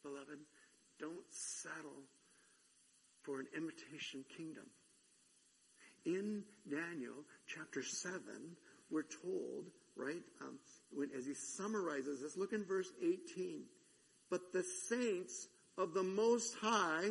beloved. 0.03 0.39
Don't 0.99 1.25
settle 1.29 2.03
for 3.23 3.39
an 3.39 3.47
imitation 3.55 4.23
kingdom. 4.35 4.65
In 6.05 6.43
Daniel 6.69 7.25
chapter 7.47 7.83
7, 7.83 8.21
we're 8.89 9.03
told, 9.03 9.65
right, 9.97 10.23
um, 10.41 10.57
when, 10.91 11.09
as 11.17 11.25
he 11.25 11.33
summarizes 11.33 12.21
this, 12.21 12.37
look 12.37 12.53
in 12.53 12.63
verse 12.63 12.89
18. 13.03 13.63
But 14.29 14.53
the 14.53 14.63
saints 14.63 15.47
of 15.77 15.93
the 15.93 16.03
Most 16.03 16.55
High 16.61 17.09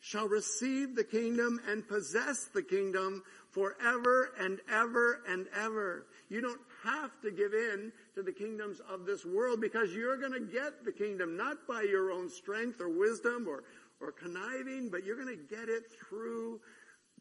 shall 0.00 0.28
receive 0.28 0.94
the 0.94 1.04
kingdom 1.04 1.60
and 1.68 1.86
possess 1.88 2.46
the 2.54 2.62
kingdom 2.62 3.22
forever 3.50 4.32
and 4.38 4.60
ever 4.70 5.22
and 5.28 5.46
ever. 5.54 6.06
You 6.28 6.40
don't 6.40 6.60
have 6.84 7.10
to 7.22 7.30
give 7.30 7.54
in 7.54 7.92
to 8.14 8.22
the 8.22 8.32
kingdoms 8.32 8.80
of 8.88 9.06
this 9.06 9.24
world 9.24 9.60
because 9.60 9.94
you're 9.94 10.18
going 10.18 10.32
to 10.32 10.40
get 10.40 10.84
the 10.84 10.92
kingdom 10.92 11.36
not 11.36 11.66
by 11.66 11.82
your 11.82 12.12
own 12.12 12.28
strength 12.28 12.80
or 12.80 12.88
wisdom 12.88 13.46
or, 13.48 13.64
or 14.00 14.12
conniving, 14.12 14.90
but 14.90 15.04
you're 15.04 15.16
going 15.16 15.36
to 15.36 15.56
get 15.56 15.68
it 15.68 15.84
through 16.08 16.60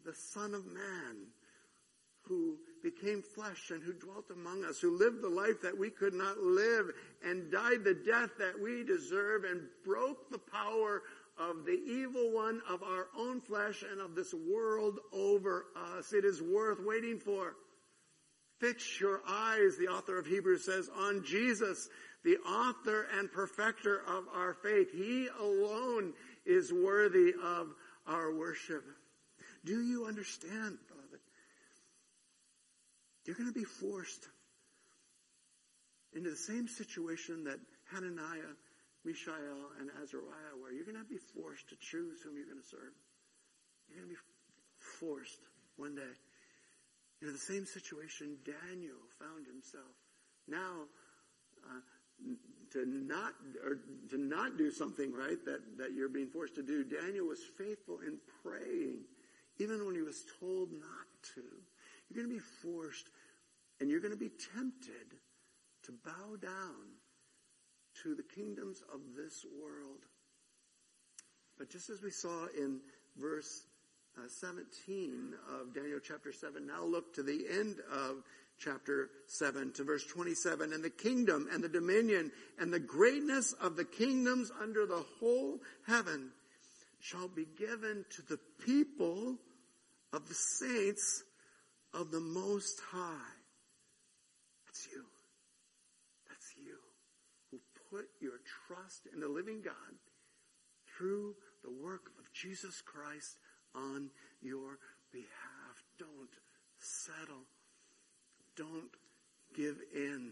the 0.05 0.13
Son 0.13 0.53
of 0.53 0.65
Man 0.65 1.27
who 2.27 2.57
became 2.83 3.21
flesh 3.21 3.71
and 3.71 3.83
who 3.83 3.93
dwelt 3.93 4.25
among 4.31 4.63
us, 4.65 4.79
who 4.79 4.97
lived 4.97 5.21
the 5.21 5.29
life 5.29 5.61
that 5.61 5.77
we 5.77 5.89
could 5.89 6.13
not 6.13 6.39
live 6.39 6.91
and 7.23 7.51
died 7.51 7.83
the 7.83 7.93
death 8.05 8.31
that 8.39 8.59
we 8.59 8.83
deserve 8.83 9.43
and 9.43 9.61
broke 9.83 10.29
the 10.31 10.39
power 10.39 11.03
of 11.38 11.65
the 11.65 11.80
evil 11.88 12.32
one 12.32 12.62
of 12.69 12.82
our 12.84 13.08
own 13.17 13.41
flesh 13.41 13.84
and 13.89 14.00
of 14.00 14.15
this 14.15 14.34
world 14.34 15.00
over 15.12 15.65
us. 15.98 16.13
It 16.13 16.24
is 16.26 16.41
worth 16.41 16.80
waiting 16.80 17.19
for. 17.19 17.56
Fix 18.60 19.00
your 19.02 19.21
eyes, 19.28 19.76
the 19.78 19.88
author 19.88 20.17
of 20.17 20.26
Hebrews 20.26 20.65
says, 20.65 20.89
on 20.98 21.24
Jesus, 21.26 21.89
the 22.24 22.38
author 22.38 23.08
and 23.17 23.32
perfecter 23.32 24.02
of 24.08 24.26
our 24.34 24.54
faith. 24.54 24.91
He 24.93 25.28
alone 25.39 26.13
is 26.45 26.71
worthy 26.71 27.34
of 27.43 27.67
our 28.08 28.34
worship. 28.34 28.84
Do 29.65 29.82
you 29.82 30.06
understand, 30.06 30.78
beloved? 30.88 31.19
You're 33.26 33.36
going 33.36 33.52
to 33.52 33.60
be 33.60 33.65
forced 33.65 34.26
into 36.13 36.30
the 36.30 36.36
same 36.36 36.67
situation 36.67 37.43
that 37.43 37.60
Hananiah 37.91 38.56
Mishael 39.05 39.69
and 39.79 39.89
Azariah 40.01 40.57
were. 40.59 40.73
you're 40.73 40.85
going 40.85 40.97
to 40.97 41.05
be 41.05 41.21
forced 41.37 41.69
to 41.69 41.75
choose 41.79 42.21
whom 42.25 42.35
you're 42.35 42.49
going 42.49 42.61
to 42.61 42.67
serve. 42.67 42.93
You're 43.87 44.01
going 44.01 44.09
to 44.09 44.15
be 44.17 44.23
forced 44.99 45.39
one 45.77 45.95
day. 45.95 46.15
You 47.21 47.27
know, 47.27 47.33
the 47.33 47.39
same 47.39 47.65
situation 47.65 48.37
Daniel 48.43 48.97
found 49.21 49.45
himself. 49.45 49.93
Now, 50.47 50.89
uh, 51.63 51.81
to 52.71 52.85
not 52.85 53.33
or 53.63 53.79
to 54.09 54.17
not 54.17 54.57
do 54.57 54.71
something 54.71 55.13
right 55.13 55.43
that 55.45 55.77
that 55.77 55.93
you're 55.93 56.09
being 56.09 56.27
forced 56.27 56.55
to 56.55 56.63
do. 56.63 56.83
Daniel 56.83 57.27
was 57.27 57.39
faithful 57.57 57.99
in 58.05 58.17
praying, 58.43 58.99
even 59.59 59.85
when 59.85 59.95
he 59.95 60.01
was 60.01 60.23
told 60.39 60.71
not 60.71 61.07
to. 61.35 61.43
You're 62.09 62.23
going 62.23 62.29
to 62.29 62.35
be 62.35 62.45
forced, 62.61 63.07
and 63.79 63.89
you're 63.89 63.99
going 63.99 64.13
to 64.13 64.19
be 64.19 64.31
tempted 64.53 65.17
to 65.83 65.91
bow 66.03 66.35
down 66.41 66.95
to 68.03 68.15
the 68.15 68.23
kingdoms 68.23 68.84
of 68.93 68.99
this 69.15 69.45
world. 69.62 70.05
But 71.58 71.69
just 71.69 71.89
as 71.89 72.01
we 72.01 72.12
saw 72.12 72.47
in 72.58 72.79
verse 73.17 73.65
uh, 74.17 74.27
17 74.27 75.34
of 75.62 75.73
Daniel 75.73 75.99
chapter 76.05 76.31
7, 76.31 76.65
now 76.65 76.84
look 76.84 77.13
to 77.15 77.23
the 77.23 77.45
end 77.49 77.77
of 77.91 78.23
chapter 78.60 79.10
7 79.27 79.71
to 79.73 79.84
verse 79.84 80.05
27. 80.05 80.73
And 80.73 80.84
the 80.84 80.89
kingdom 80.89 81.47
and 81.51 81.63
the 81.63 81.69
dominion 81.69 82.31
and 82.60 82.73
the 82.73 82.79
greatness 82.79 83.53
of 83.53 83.75
the 83.75 83.86
kingdoms 83.86 84.51
under 84.62 84.86
the 84.86 85.03
whole 85.19 85.60
heaven 85.88 86.31
shall 86.99 87.27
be 87.27 87.45
given 87.58 88.05
to 88.15 88.21
the 88.23 88.39
people 88.65 89.38
of 90.12 90.27
the 90.27 90.34
saints 90.34 91.23
of 91.93 92.12
the 92.12 92.19
Most 92.19 92.81
High. 92.91 93.31
That's 94.65 94.88
you 94.91 95.05
put 97.95 98.10
your 98.19 98.39
trust 98.67 99.08
in 99.13 99.19
the 99.21 99.27
living 99.27 99.62
God 99.63 99.73
through 100.97 101.36
the 101.63 101.71
work 101.71 102.12
of 102.19 102.31
Jesus 102.34 102.81
Christ 102.81 103.38
on 103.73 104.10
your 104.41 104.77
behalf. 105.12 105.84
Don't 105.97 106.36
settle. 106.77 107.43
Don't 108.58 108.91
give 109.55 109.77
in. 109.93 110.31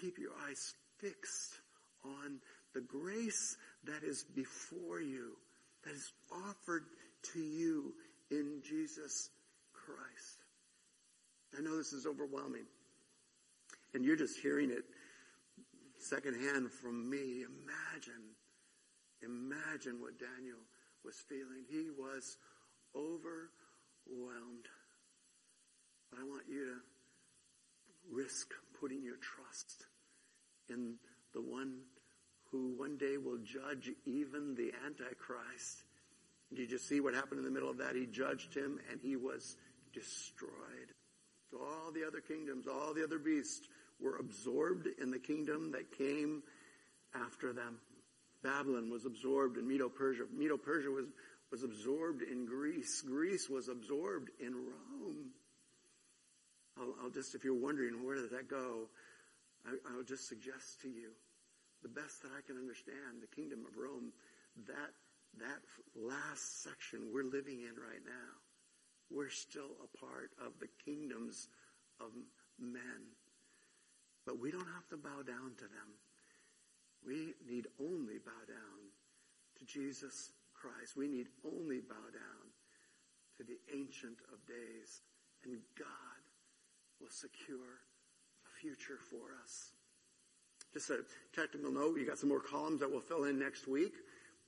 Keep 0.00 0.18
your 0.18 0.32
eyes 0.48 0.74
fixed 0.98 1.60
on 2.04 2.38
the 2.74 2.80
grace 2.80 3.56
that 3.84 4.02
is 4.02 4.24
before 4.34 5.00
you, 5.00 5.36
that 5.84 5.92
is 5.92 6.12
offered 6.48 6.84
to 7.34 7.40
you 7.40 7.92
in 8.30 8.62
Jesus 8.66 9.28
Christ. 9.74 10.44
I 11.58 11.60
know 11.60 11.76
this 11.76 11.92
is 11.92 12.06
overwhelming. 12.06 12.64
And 13.94 14.04
you're 14.04 14.16
just 14.16 14.38
hearing 14.38 14.70
it 14.70 14.84
secondhand 16.02 16.70
from 16.70 17.08
me. 17.08 17.44
Imagine, 17.44 18.34
imagine 19.22 20.00
what 20.00 20.18
Daniel 20.18 20.58
was 21.04 21.16
feeling. 21.28 21.64
He 21.68 21.90
was 21.90 22.36
overwhelmed. 22.94 24.68
But 26.10 26.20
I 26.20 26.24
want 26.24 26.42
you 26.48 26.66
to 26.66 28.14
risk 28.14 28.52
putting 28.80 29.02
your 29.02 29.16
trust 29.16 29.86
in 30.68 30.96
the 31.32 31.40
one 31.40 31.80
who 32.50 32.74
one 32.76 32.98
day 32.98 33.16
will 33.16 33.38
judge 33.38 33.90
even 34.04 34.54
the 34.54 34.72
Antichrist. 34.84 35.84
Did 36.54 36.70
you 36.70 36.78
see 36.78 37.00
what 37.00 37.14
happened 37.14 37.38
in 37.38 37.44
the 37.44 37.50
middle 37.50 37.70
of 37.70 37.78
that? 37.78 37.96
He 37.96 38.06
judged 38.06 38.54
him 38.54 38.78
and 38.90 39.00
he 39.00 39.16
was 39.16 39.56
destroyed. 39.94 40.92
All 41.54 41.92
the 41.92 42.06
other 42.06 42.20
kingdoms, 42.20 42.66
all 42.66 42.92
the 42.92 43.04
other 43.04 43.18
beasts 43.18 43.68
were 44.02 44.16
absorbed 44.16 44.88
in 45.00 45.10
the 45.10 45.18
kingdom 45.18 45.72
that 45.72 45.96
came 45.96 46.42
after 47.14 47.52
them. 47.52 47.78
Babylon 48.42 48.90
was 48.90 49.06
absorbed 49.06 49.56
in 49.56 49.68
Medo-Persia. 49.68 50.24
Medo-Persia 50.32 50.90
was, 50.90 51.06
was 51.50 51.62
absorbed 51.62 52.22
in 52.22 52.44
Greece. 52.44 53.02
Greece 53.02 53.48
was 53.48 53.68
absorbed 53.68 54.30
in 54.40 54.54
Rome. 54.54 55.30
I'll, 56.78 56.94
I'll 57.02 57.10
just, 57.10 57.34
if 57.34 57.44
you're 57.44 57.54
wondering 57.54 58.04
where 58.04 58.16
did 58.16 58.30
that 58.30 58.48
go, 58.48 58.88
I, 59.66 59.70
I'll 59.94 60.02
just 60.02 60.28
suggest 60.28 60.80
to 60.82 60.88
you 60.88 61.10
the 61.82 61.88
best 61.88 62.22
that 62.22 62.30
I 62.36 62.40
can 62.46 62.56
understand, 62.56 63.20
the 63.20 63.34
kingdom 63.34 63.64
of 63.66 63.76
Rome, 63.76 64.12
that, 64.66 64.90
that 65.38 65.60
last 65.94 66.62
section 66.62 67.10
we're 67.12 67.24
living 67.24 67.60
in 67.62 67.74
right 67.74 68.02
now, 68.04 68.32
we're 69.10 69.30
still 69.30 69.76
a 69.82 69.98
part 69.98 70.30
of 70.44 70.52
the 70.60 70.68
kingdoms 70.84 71.48
of 72.00 72.10
men. 72.58 73.12
But 74.26 74.38
we 74.38 74.50
don't 74.50 74.68
have 74.74 74.88
to 74.90 74.96
bow 74.96 75.22
down 75.26 75.54
to 75.58 75.64
them. 75.64 75.88
We 77.04 77.34
need 77.48 77.66
only 77.80 78.18
bow 78.18 78.42
down 78.46 78.78
to 79.58 79.64
Jesus 79.64 80.30
Christ. 80.54 80.96
We 80.96 81.08
need 81.08 81.26
only 81.44 81.80
bow 81.80 82.06
down 82.12 82.44
to 83.38 83.42
the 83.42 83.58
Ancient 83.74 84.18
of 84.32 84.38
Days. 84.46 85.02
And 85.44 85.58
God 85.76 86.22
will 87.00 87.10
secure 87.10 87.82
a 88.46 88.60
future 88.60 88.98
for 89.10 89.34
us. 89.42 89.72
Just 90.72 90.90
a 90.90 91.00
technical 91.34 91.72
note, 91.72 91.98
you 91.98 92.06
got 92.06 92.18
some 92.18 92.30
more 92.30 92.40
columns 92.40 92.80
that 92.80 92.90
we'll 92.90 93.00
fill 93.00 93.24
in 93.24 93.38
next 93.38 93.66
week, 93.66 93.92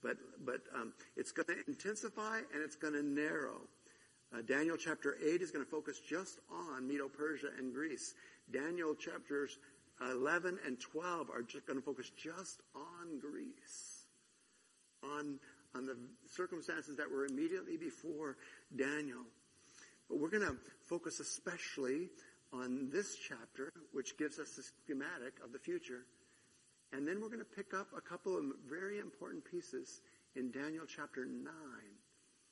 but, 0.02 0.16
but 0.44 0.62
um, 0.74 0.92
it's 1.16 1.32
going 1.32 1.46
to 1.46 1.56
intensify 1.68 2.38
and 2.38 2.62
it's 2.62 2.76
going 2.76 2.94
to 2.94 3.02
narrow. 3.02 3.60
Uh, 4.32 4.40
Daniel 4.42 4.76
chapter 4.76 5.16
8 5.22 5.42
is 5.42 5.50
going 5.50 5.64
to 5.64 5.70
focus 5.70 6.00
just 6.00 6.40
on 6.50 6.88
Medo-Persia 6.88 7.48
and 7.58 7.74
Greece. 7.74 8.14
Daniel 8.50 8.94
chapters 8.94 9.56
11 10.00 10.58
and 10.66 10.80
12 10.80 11.30
are 11.30 11.42
just 11.42 11.66
going 11.66 11.78
to 11.78 11.84
focus 11.84 12.10
just 12.16 12.60
on 12.74 13.20
Greece, 13.20 14.06
on, 15.02 15.38
on 15.74 15.86
the 15.86 15.96
circumstances 16.26 16.96
that 16.96 17.10
were 17.10 17.26
immediately 17.26 17.76
before 17.76 18.36
Daniel. 18.74 19.22
But 20.08 20.18
we're 20.18 20.30
going 20.30 20.46
to 20.46 20.56
focus 20.88 21.20
especially 21.20 22.10
on 22.52 22.90
this 22.92 23.16
chapter, 23.16 23.72
which 23.92 24.16
gives 24.18 24.38
us 24.38 24.50
the 24.56 24.62
schematic 24.62 25.34
of 25.44 25.52
the 25.52 25.58
future. 25.58 26.04
And 26.92 27.06
then 27.08 27.20
we're 27.20 27.28
going 27.28 27.40
to 27.40 27.56
pick 27.56 27.74
up 27.74 27.88
a 27.96 28.00
couple 28.00 28.36
of 28.36 28.44
very 28.68 28.98
important 28.98 29.44
pieces 29.44 30.00
in 30.36 30.50
Daniel 30.50 30.84
chapter 30.86 31.24
9. 31.24 31.52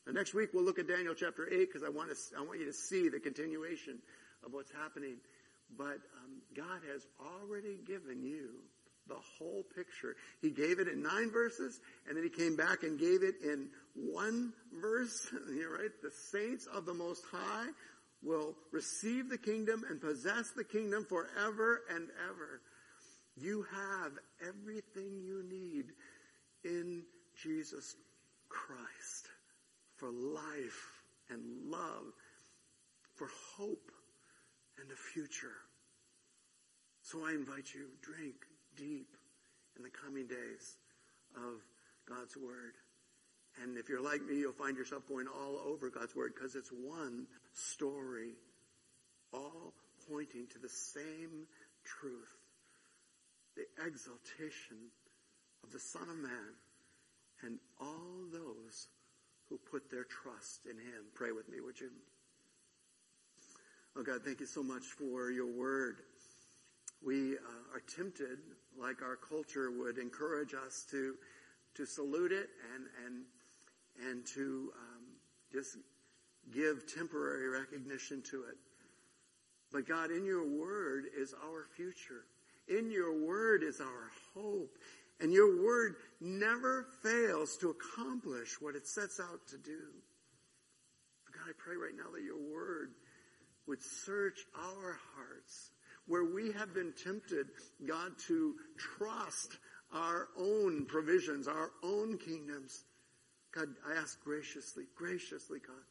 Now, 0.06 0.12
next 0.12 0.34
week 0.34 0.50
we'll 0.52 0.64
look 0.64 0.78
at 0.78 0.88
Daniel 0.88 1.14
chapter 1.14 1.48
8 1.48 1.68
because 1.68 1.82
I 1.86 1.90
want 1.90 2.10
to, 2.10 2.16
I 2.36 2.42
want 2.42 2.58
you 2.58 2.66
to 2.66 2.72
see 2.72 3.08
the 3.08 3.20
continuation 3.20 3.98
of 4.44 4.52
what's 4.52 4.72
happening. 4.72 5.18
But 5.76 5.98
um, 6.22 6.42
God 6.54 6.80
has 6.92 7.06
already 7.20 7.78
given 7.86 8.22
you 8.22 8.50
the 9.08 9.16
whole 9.38 9.64
picture. 9.74 10.16
He 10.40 10.50
gave 10.50 10.78
it 10.78 10.88
in 10.88 11.02
nine 11.02 11.30
verses, 11.30 11.80
and 12.06 12.16
then 12.16 12.24
he 12.24 12.30
came 12.30 12.56
back 12.56 12.82
and 12.82 12.98
gave 12.98 13.22
it 13.22 13.36
in 13.42 13.68
one 13.94 14.52
verse. 14.80 15.28
You're 15.54 15.72
right. 15.72 15.90
The 16.02 16.12
saints 16.30 16.66
of 16.66 16.86
the 16.86 16.94
Most 16.94 17.24
High 17.30 17.68
will 18.22 18.54
receive 18.70 19.28
the 19.28 19.38
kingdom 19.38 19.84
and 19.88 20.00
possess 20.00 20.50
the 20.50 20.64
kingdom 20.64 21.04
forever 21.08 21.82
and 21.92 22.08
ever. 22.30 22.60
You 23.36 23.66
have 23.72 24.12
everything 24.46 25.20
you 25.24 25.42
need 25.48 25.86
in 26.64 27.02
Jesus 27.42 27.96
Christ 28.48 29.28
for 29.96 30.10
life 30.10 31.02
and 31.30 31.40
love, 31.64 32.12
for 33.16 33.28
hope 33.56 33.90
and 34.80 34.90
a 34.90 34.96
future. 34.96 35.56
So 37.02 37.24
I 37.26 37.32
invite 37.32 37.74
you, 37.74 37.88
drink 38.00 38.36
deep 38.76 39.16
in 39.76 39.82
the 39.82 39.90
coming 39.90 40.26
days 40.26 40.76
of 41.36 41.60
God's 42.08 42.36
Word. 42.36 42.74
And 43.62 43.76
if 43.76 43.88
you're 43.88 44.02
like 44.02 44.22
me, 44.22 44.38
you'll 44.38 44.52
find 44.52 44.76
yourself 44.76 45.06
going 45.08 45.26
all 45.26 45.60
over 45.66 45.90
God's 45.90 46.16
Word 46.16 46.32
because 46.34 46.54
it's 46.54 46.70
one 46.70 47.26
story, 47.52 48.32
all 49.32 49.74
pointing 50.08 50.46
to 50.52 50.58
the 50.58 50.68
same 50.68 51.46
truth. 51.84 52.32
The 53.56 53.66
exaltation 53.86 54.88
of 55.64 55.72
the 55.72 55.80
Son 55.80 56.08
of 56.08 56.16
Man 56.16 56.56
and 57.42 57.58
all 57.80 58.24
those 58.32 58.88
who 59.48 59.58
put 59.70 59.90
their 59.90 60.04
trust 60.04 60.64
in 60.64 60.78
Him. 60.78 61.12
Pray 61.14 61.32
with 61.32 61.48
me, 61.48 61.60
would 61.60 61.78
you? 61.78 61.90
Oh 63.94 64.02
God, 64.02 64.22
thank 64.24 64.40
you 64.40 64.46
so 64.46 64.62
much 64.62 64.84
for 64.84 65.30
your 65.30 65.46
word. 65.46 65.96
We 67.04 67.34
uh, 67.34 67.74
are 67.74 67.82
tempted, 67.94 68.38
like 68.80 69.02
our 69.02 69.16
culture 69.16 69.70
would 69.70 69.98
encourage 69.98 70.54
us 70.54 70.86
to, 70.92 71.14
to 71.74 71.84
salute 71.84 72.32
it 72.32 72.48
and, 72.74 72.86
and, 73.04 73.24
and 74.08 74.26
to 74.34 74.72
um, 74.74 75.02
just 75.52 75.76
give 76.54 76.84
temporary 76.94 77.50
recognition 77.50 78.22
to 78.30 78.44
it. 78.44 78.56
But 79.70 79.86
God, 79.86 80.10
in 80.10 80.24
your 80.24 80.46
word 80.46 81.04
is 81.14 81.34
our 81.44 81.66
future. 81.76 82.24
In 82.68 82.90
your 82.90 83.26
word 83.26 83.62
is 83.62 83.78
our 83.82 84.10
hope. 84.34 84.70
And 85.20 85.34
your 85.34 85.62
word 85.62 85.96
never 86.18 86.86
fails 87.02 87.58
to 87.58 87.68
accomplish 87.70 88.56
what 88.58 88.74
it 88.74 88.86
sets 88.86 89.20
out 89.20 89.46
to 89.48 89.58
do. 89.58 89.80
God, 91.30 91.50
I 91.50 91.52
pray 91.58 91.76
right 91.76 91.94
now 91.94 92.10
that 92.14 92.22
your 92.22 92.38
word 92.38 92.92
would 93.66 93.82
search 93.82 94.40
our 94.56 94.98
hearts 95.14 95.70
where 96.06 96.24
we 96.24 96.52
have 96.52 96.74
been 96.74 96.92
tempted, 96.92 97.46
God, 97.86 98.12
to 98.26 98.54
trust 98.76 99.58
our 99.92 100.28
own 100.38 100.86
provisions, 100.86 101.46
our 101.46 101.70
own 101.82 102.18
kingdoms. 102.18 102.84
God, 103.54 103.68
I 103.86 103.94
ask 103.94 104.22
graciously, 104.24 104.84
graciously, 104.96 105.60
God, 105.64 105.84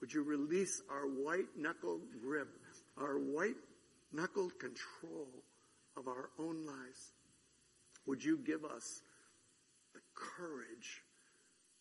would 0.00 0.12
you 0.12 0.22
release 0.22 0.82
our 0.90 1.06
white 1.06 1.56
knuckle 1.56 2.00
grip, 2.22 2.48
our 2.96 3.18
white 3.18 3.56
knuckled 4.12 4.58
control 4.58 5.28
of 5.96 6.06
our 6.08 6.30
own 6.38 6.66
lives? 6.66 7.12
Would 8.06 8.22
you 8.24 8.38
give 8.38 8.64
us 8.64 9.02
the 9.94 10.00
courage 10.14 11.02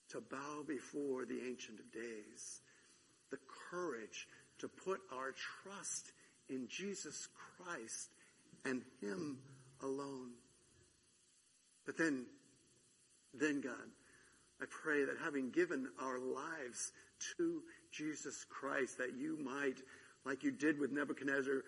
to 0.10 0.22
bow 0.22 0.64
before 0.68 1.26
the 1.26 1.39
Ancient 1.47 1.80
of 1.80 1.91
Days, 1.91 2.62
the 3.30 3.38
courage 3.70 4.28
to 4.60 4.68
put 4.68 5.01
our 5.14 5.34
trust 5.64 6.12
in 6.49 6.68
Jesus 6.68 7.28
Christ 7.57 8.10
and 8.66 8.82
Him 9.01 9.39
alone. 9.82 10.32
But 11.86 11.97
then, 11.97 12.26
then 13.34 13.62
God, 13.62 13.74
I 14.62 14.66
pray 14.70 15.05
that 15.05 15.16
having 15.24 15.51
given 15.51 15.88
our 16.01 16.20
lives 16.20 16.91
to 17.38 17.62
Jesus 17.91 18.45
Christ, 18.49 18.97
that 18.97 19.16
you 19.18 19.38
might, 19.41 19.78
like 20.26 20.43
you 20.43 20.51
did 20.51 20.80
with 20.80 20.91
Nebuchadnezzar, 20.91 21.64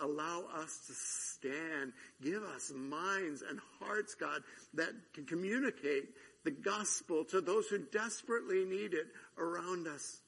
allow 0.00 0.44
us 0.54 0.80
to 0.86 0.92
stand. 0.94 1.92
Give 2.22 2.42
us 2.42 2.72
minds 2.74 3.42
and 3.42 3.58
hearts, 3.80 4.14
God, 4.14 4.42
that 4.74 4.92
can 5.14 5.24
communicate 5.24 6.10
the 6.44 6.50
gospel 6.50 7.24
to 7.24 7.40
those 7.40 7.66
who 7.68 7.78
desperately 7.78 8.64
need 8.64 8.92
it 8.92 9.06
around 9.38 9.88
us. 9.88 10.20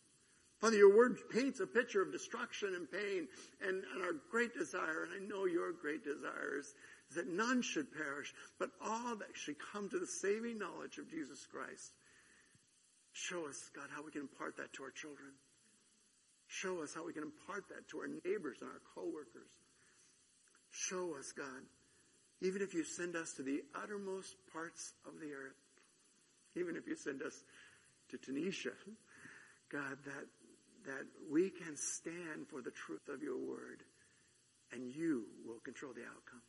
Father, 0.61 0.77
your 0.77 0.97
word 0.97 1.19
paints 1.31 1.61
a 1.61 1.67
picture 1.67 2.01
of 2.01 2.13
destruction 2.13 2.75
and 2.75 2.91
pain, 2.91 3.29
and, 3.61 3.85
and 3.95 4.03
our 4.03 4.15
great 4.31 4.55
desire, 4.55 5.05
and 5.05 5.13
I 5.13 5.27
know 5.27 5.45
your 5.45 5.73
great 5.73 6.03
desire 6.03 6.59
is, 6.59 6.75
is 7.11 7.17
that 7.17 7.29
none 7.29 7.61
should 7.63 7.93
perish, 7.93 8.33
but 8.59 8.71
all 8.81 9.17
that 9.17 9.35
should 9.35 9.57
come 9.73 9.89
to 9.91 9.99
the 9.99 10.07
saving 10.07 10.59
knowledge 10.59 10.99
of 10.99 11.11
Jesus 11.11 11.47
Christ. 11.47 11.93
Show 13.13 13.47
us, 13.49 13.71
God, 13.75 13.89
how 13.95 14.03
we 14.05 14.13
can 14.13 14.23
impart 14.23 14.57
that 14.57 14.73
to 14.75 14.83
our 14.83 14.91
children. 14.91 15.33
Show 16.49 16.83
us 16.83 16.95
how 16.95 17.05
we 17.05 17.13
can 17.13 17.23
impart 17.23 17.69
that 17.69 17.89
to 17.91 17.99
our 17.99 18.09
neighbors 18.09 18.59
and 18.61 18.71
our 18.71 18.81
coworkers. 18.95 19.51
Show 20.71 21.17
us, 21.19 21.33
God, 21.33 21.65
even 22.41 22.63
if 22.63 22.75
you 22.75 22.85
send 22.85 23.17
us 23.17 23.33
to 23.37 23.43
the 23.43 23.63
uttermost 23.75 24.37
parts 24.53 24.93
of 25.07 25.21
the 25.21 25.33
earth, 25.33 25.57
even 26.55 26.77
if 26.77 26.87
you 26.87 26.97
send 26.97 27.23
us 27.23 27.35
to 28.11 28.19
Tunisia, 28.19 28.77
God, 29.73 29.99
that, 30.05 30.27
that 30.87 31.05
we 31.31 31.51
can 31.51 31.77
stand 31.77 32.49
for 32.49 32.63
the 32.63 32.71
truth 32.71 33.09
of 33.13 33.23
your 33.23 33.39
word 33.39 33.83
and 34.73 34.91
you 34.95 35.25
will 35.47 35.61
control 35.65 35.93
the 35.93 36.03
outcome. 36.03 36.43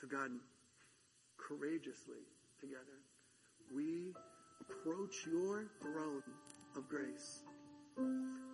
So 0.00 0.06
God, 0.06 0.30
courageously 1.36 2.26
together, 2.60 2.98
we 3.74 4.14
approach 4.60 5.14
your 5.26 5.66
throne 5.80 6.22
of 6.76 6.88
grace. 6.88 7.42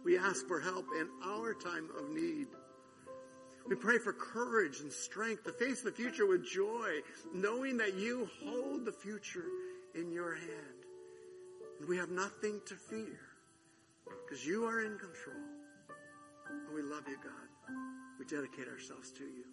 We 0.05 0.19
ask 0.19 0.47
for 0.47 0.61
help 0.61 0.87
in 0.99 1.09
our 1.25 1.55
time 1.55 1.89
of 1.99 2.11
need. 2.11 2.47
We 3.67 3.77
pray 3.77 3.99
for 3.99 4.13
courage 4.13 4.81
and 4.81 4.93
strength 4.93 5.45
to 5.45 5.53
face 5.53 5.81
the 5.81 5.93
future 5.93 6.27
with 6.27 6.47
joy, 6.47 7.01
knowing 7.33 7.79
that 7.79 7.95
you 7.95 8.29
hold 8.45 8.85
the 8.85 8.93
future 8.93 9.47
in 9.95 10.13
your 10.13 10.35
hand. 10.35 10.51
And 11.81 11.89
we 11.89 11.97
have 11.97 12.11
nothing 12.11 12.61
to 12.67 12.75
fear 12.75 13.21
because 14.07 14.47
you 14.47 14.65
are 14.65 14.85
in 14.85 14.99
control. 14.99 15.37
And 16.49 16.75
we 16.75 16.83
love 16.83 17.05
you, 17.09 17.17
God. 17.17 17.77
We 18.19 18.25
dedicate 18.25 18.69
ourselves 18.69 19.11
to 19.13 19.25
you. 19.25 19.45